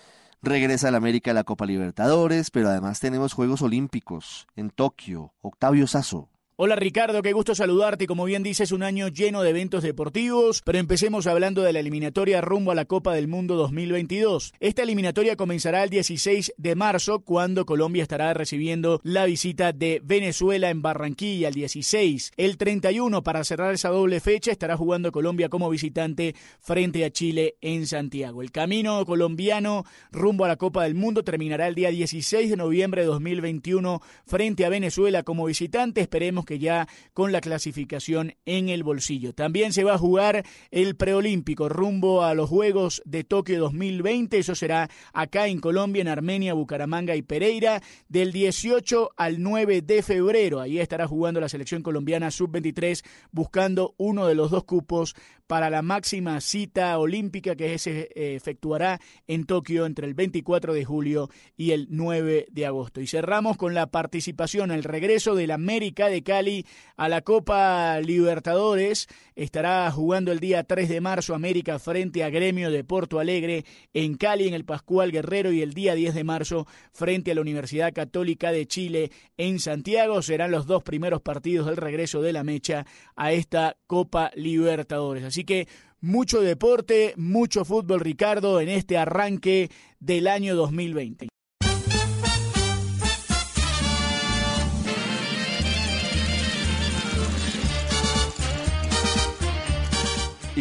[0.41, 5.35] Regresa la América a la Copa Libertadores, pero además tenemos Juegos Olímpicos en Tokio.
[5.41, 6.32] Octavio Sazo.
[6.57, 8.07] Hola Ricardo, qué gusto saludarte.
[8.07, 12.43] Como bien dices, un año lleno de eventos deportivos, pero empecemos hablando de la eliminatoria
[12.43, 14.53] rumbo a la Copa del Mundo 2022.
[14.61, 20.69] Esta eliminatoria comenzará el 16 de marzo, cuando Colombia estará recibiendo la visita de Venezuela
[20.69, 22.33] en Barranquilla el 16.
[22.37, 27.57] El 31, para cerrar esa doble fecha, estará jugando Colombia como visitante frente a Chile
[27.63, 28.43] en Santiago.
[28.43, 33.01] El camino colombiano rumbo a la Copa del Mundo terminará el día 16 de noviembre
[33.01, 36.03] de 2021 frente a Venezuela como visitante.
[36.03, 39.33] Esperemos que ya con la clasificación en el bolsillo.
[39.33, 44.39] También se va a jugar el preolímpico rumbo a los Juegos de Tokio 2020.
[44.39, 50.03] Eso será acá en Colombia, en Armenia, Bucaramanga y Pereira, del 18 al 9 de
[50.03, 50.61] febrero.
[50.61, 55.15] Ahí estará jugando la selección colombiana sub-23 buscando uno de los dos cupos
[55.47, 60.85] para la máxima cita olímpica que se eh, efectuará en Tokio entre el 24 de
[60.85, 63.01] julio y el 9 de agosto.
[63.01, 66.65] Y cerramos con la participación, el regreso del América de Cali
[66.97, 69.07] a la Copa Libertadores.
[69.37, 74.15] Estará jugando el día 3 de marzo América frente a Gremio de Porto Alegre en
[74.15, 77.93] Cali en el Pascual Guerrero y el día 10 de marzo frente a la Universidad
[77.93, 80.23] Católica de Chile en Santiago.
[80.23, 85.25] Serán los dos primeros partidos del regreso de la mecha a esta Copa Libertadores.
[85.25, 85.69] Así que
[86.01, 89.71] mucho deporte, mucho fútbol, Ricardo, en este arranque
[90.01, 91.32] del año 2020.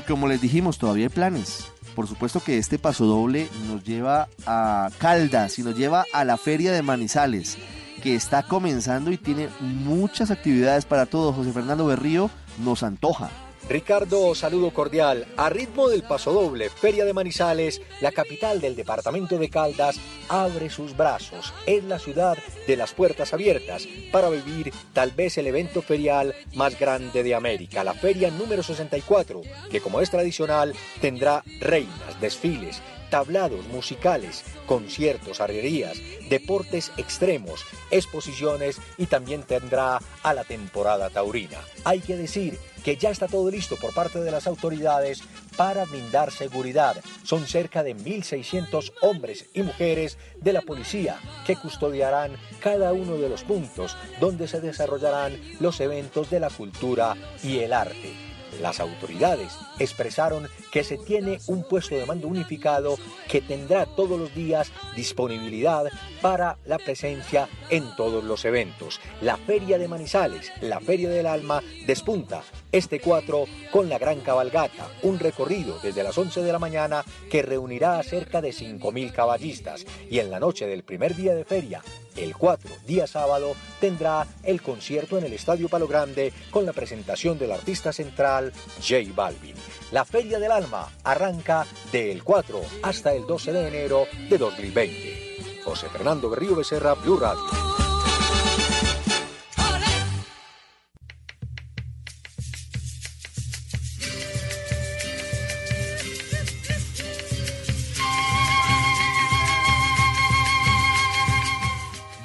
[0.01, 1.65] Y como les dijimos, todavía hay planes.
[1.95, 6.37] Por supuesto que este paso doble nos lleva a Caldas y nos lleva a la
[6.37, 7.57] Feria de Manizales,
[8.01, 11.35] que está comenzando y tiene muchas actividades para todos.
[11.35, 12.31] José Fernando Berrío
[12.63, 13.29] nos antoja.
[13.71, 15.25] Ricardo, saludo cordial.
[15.37, 19.97] A ritmo del Paso Doble, Feria de Manizales, la capital del departamento de Caldas,
[20.27, 21.53] abre sus brazos.
[21.65, 26.77] Es la ciudad de las puertas abiertas para vivir tal vez el evento ferial más
[26.77, 29.41] grande de América, la feria número 64,
[29.71, 32.81] que como es tradicional tendrá reinas, desfiles,
[33.11, 35.97] tablados musicales, conciertos, arrierías,
[36.29, 41.59] deportes extremos, exposiciones y también tendrá a la temporada taurina.
[41.83, 45.21] Hay que decir que ya está todo listo por parte de las autoridades
[45.57, 46.95] para brindar seguridad.
[47.23, 53.29] Son cerca de 1.600 hombres y mujeres de la policía que custodiarán cada uno de
[53.29, 58.13] los puntos donde se desarrollarán los eventos de la cultura y el arte.
[58.61, 59.53] Las autoridades
[59.83, 65.85] expresaron que se tiene un puesto de mando unificado que tendrá todos los días disponibilidad
[66.21, 68.99] para la presencia en todos los eventos.
[69.21, 74.89] La Feria de Manizales, la Feria del Alma, despunta este 4 con la Gran Cabalgata,
[75.03, 79.85] un recorrido desde las 11 de la mañana que reunirá a cerca de 5.000 caballistas
[80.09, 81.81] y en la noche del primer día de feria,
[82.15, 87.39] el 4, día sábado, tendrá el concierto en el Estadio Palo Grande con la presentación
[87.39, 89.55] del artista central J Balvin.
[89.91, 95.61] La Feria del Alma arranca del 4 hasta el 12 de enero de 2020.
[95.65, 97.43] José Fernando Berrío Becerra, Blue Radio.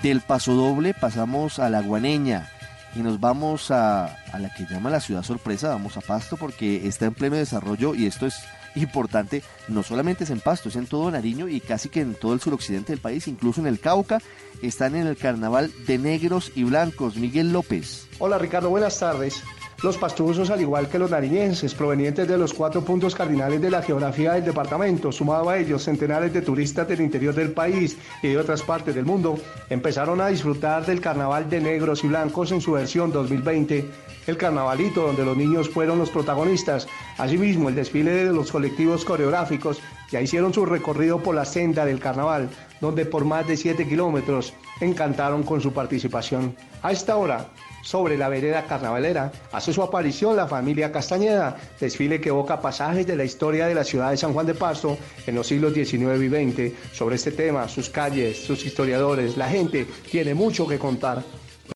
[0.05, 2.56] Del Paso Doble pasamos a la Guaneña
[2.97, 6.87] y nos vamos a, a, la que llama la ciudad sorpresa, vamos a Pasto porque
[6.87, 8.37] está en pleno desarrollo y esto es
[8.75, 12.33] importante, no solamente es en Pasto, es en todo Nariño y casi que en todo
[12.33, 14.21] el suroccidente del país, incluso en el Cauca,
[14.63, 17.17] están en el carnaval de negros y blancos.
[17.17, 18.09] Miguel López.
[18.19, 19.43] Hola Ricardo, buenas tardes.
[19.83, 23.83] Los pastusos, al igual que los nariñenses, provenientes de los cuatro puntos cardinales de la
[23.83, 28.39] geografía del departamento, sumado a ellos centenares de turistas del interior del país y de
[28.39, 32.73] otras partes del mundo, empezaron a disfrutar del carnaval de negros y blancos en su
[32.73, 33.85] versión 2020,
[34.27, 39.83] el carnavalito donde los niños fueron los protagonistas, asimismo el desfile de los colectivos coreográficos
[40.11, 42.49] ya hicieron su recorrido por la senda del carnaval,
[42.81, 46.57] donde por más de 7 kilómetros encantaron con su participación.
[46.83, 47.49] A esta hora,
[47.87, 49.31] sobre la vereda carnavalera.
[49.53, 53.85] Hace su aparición la familia Castañeda, desfile que evoca pasajes de la historia de la
[53.85, 56.73] ciudad de San Juan de Pasto en los siglos XIX y XX.
[56.93, 61.23] Sobre este tema, sus calles, sus historiadores, la gente tiene mucho que contar.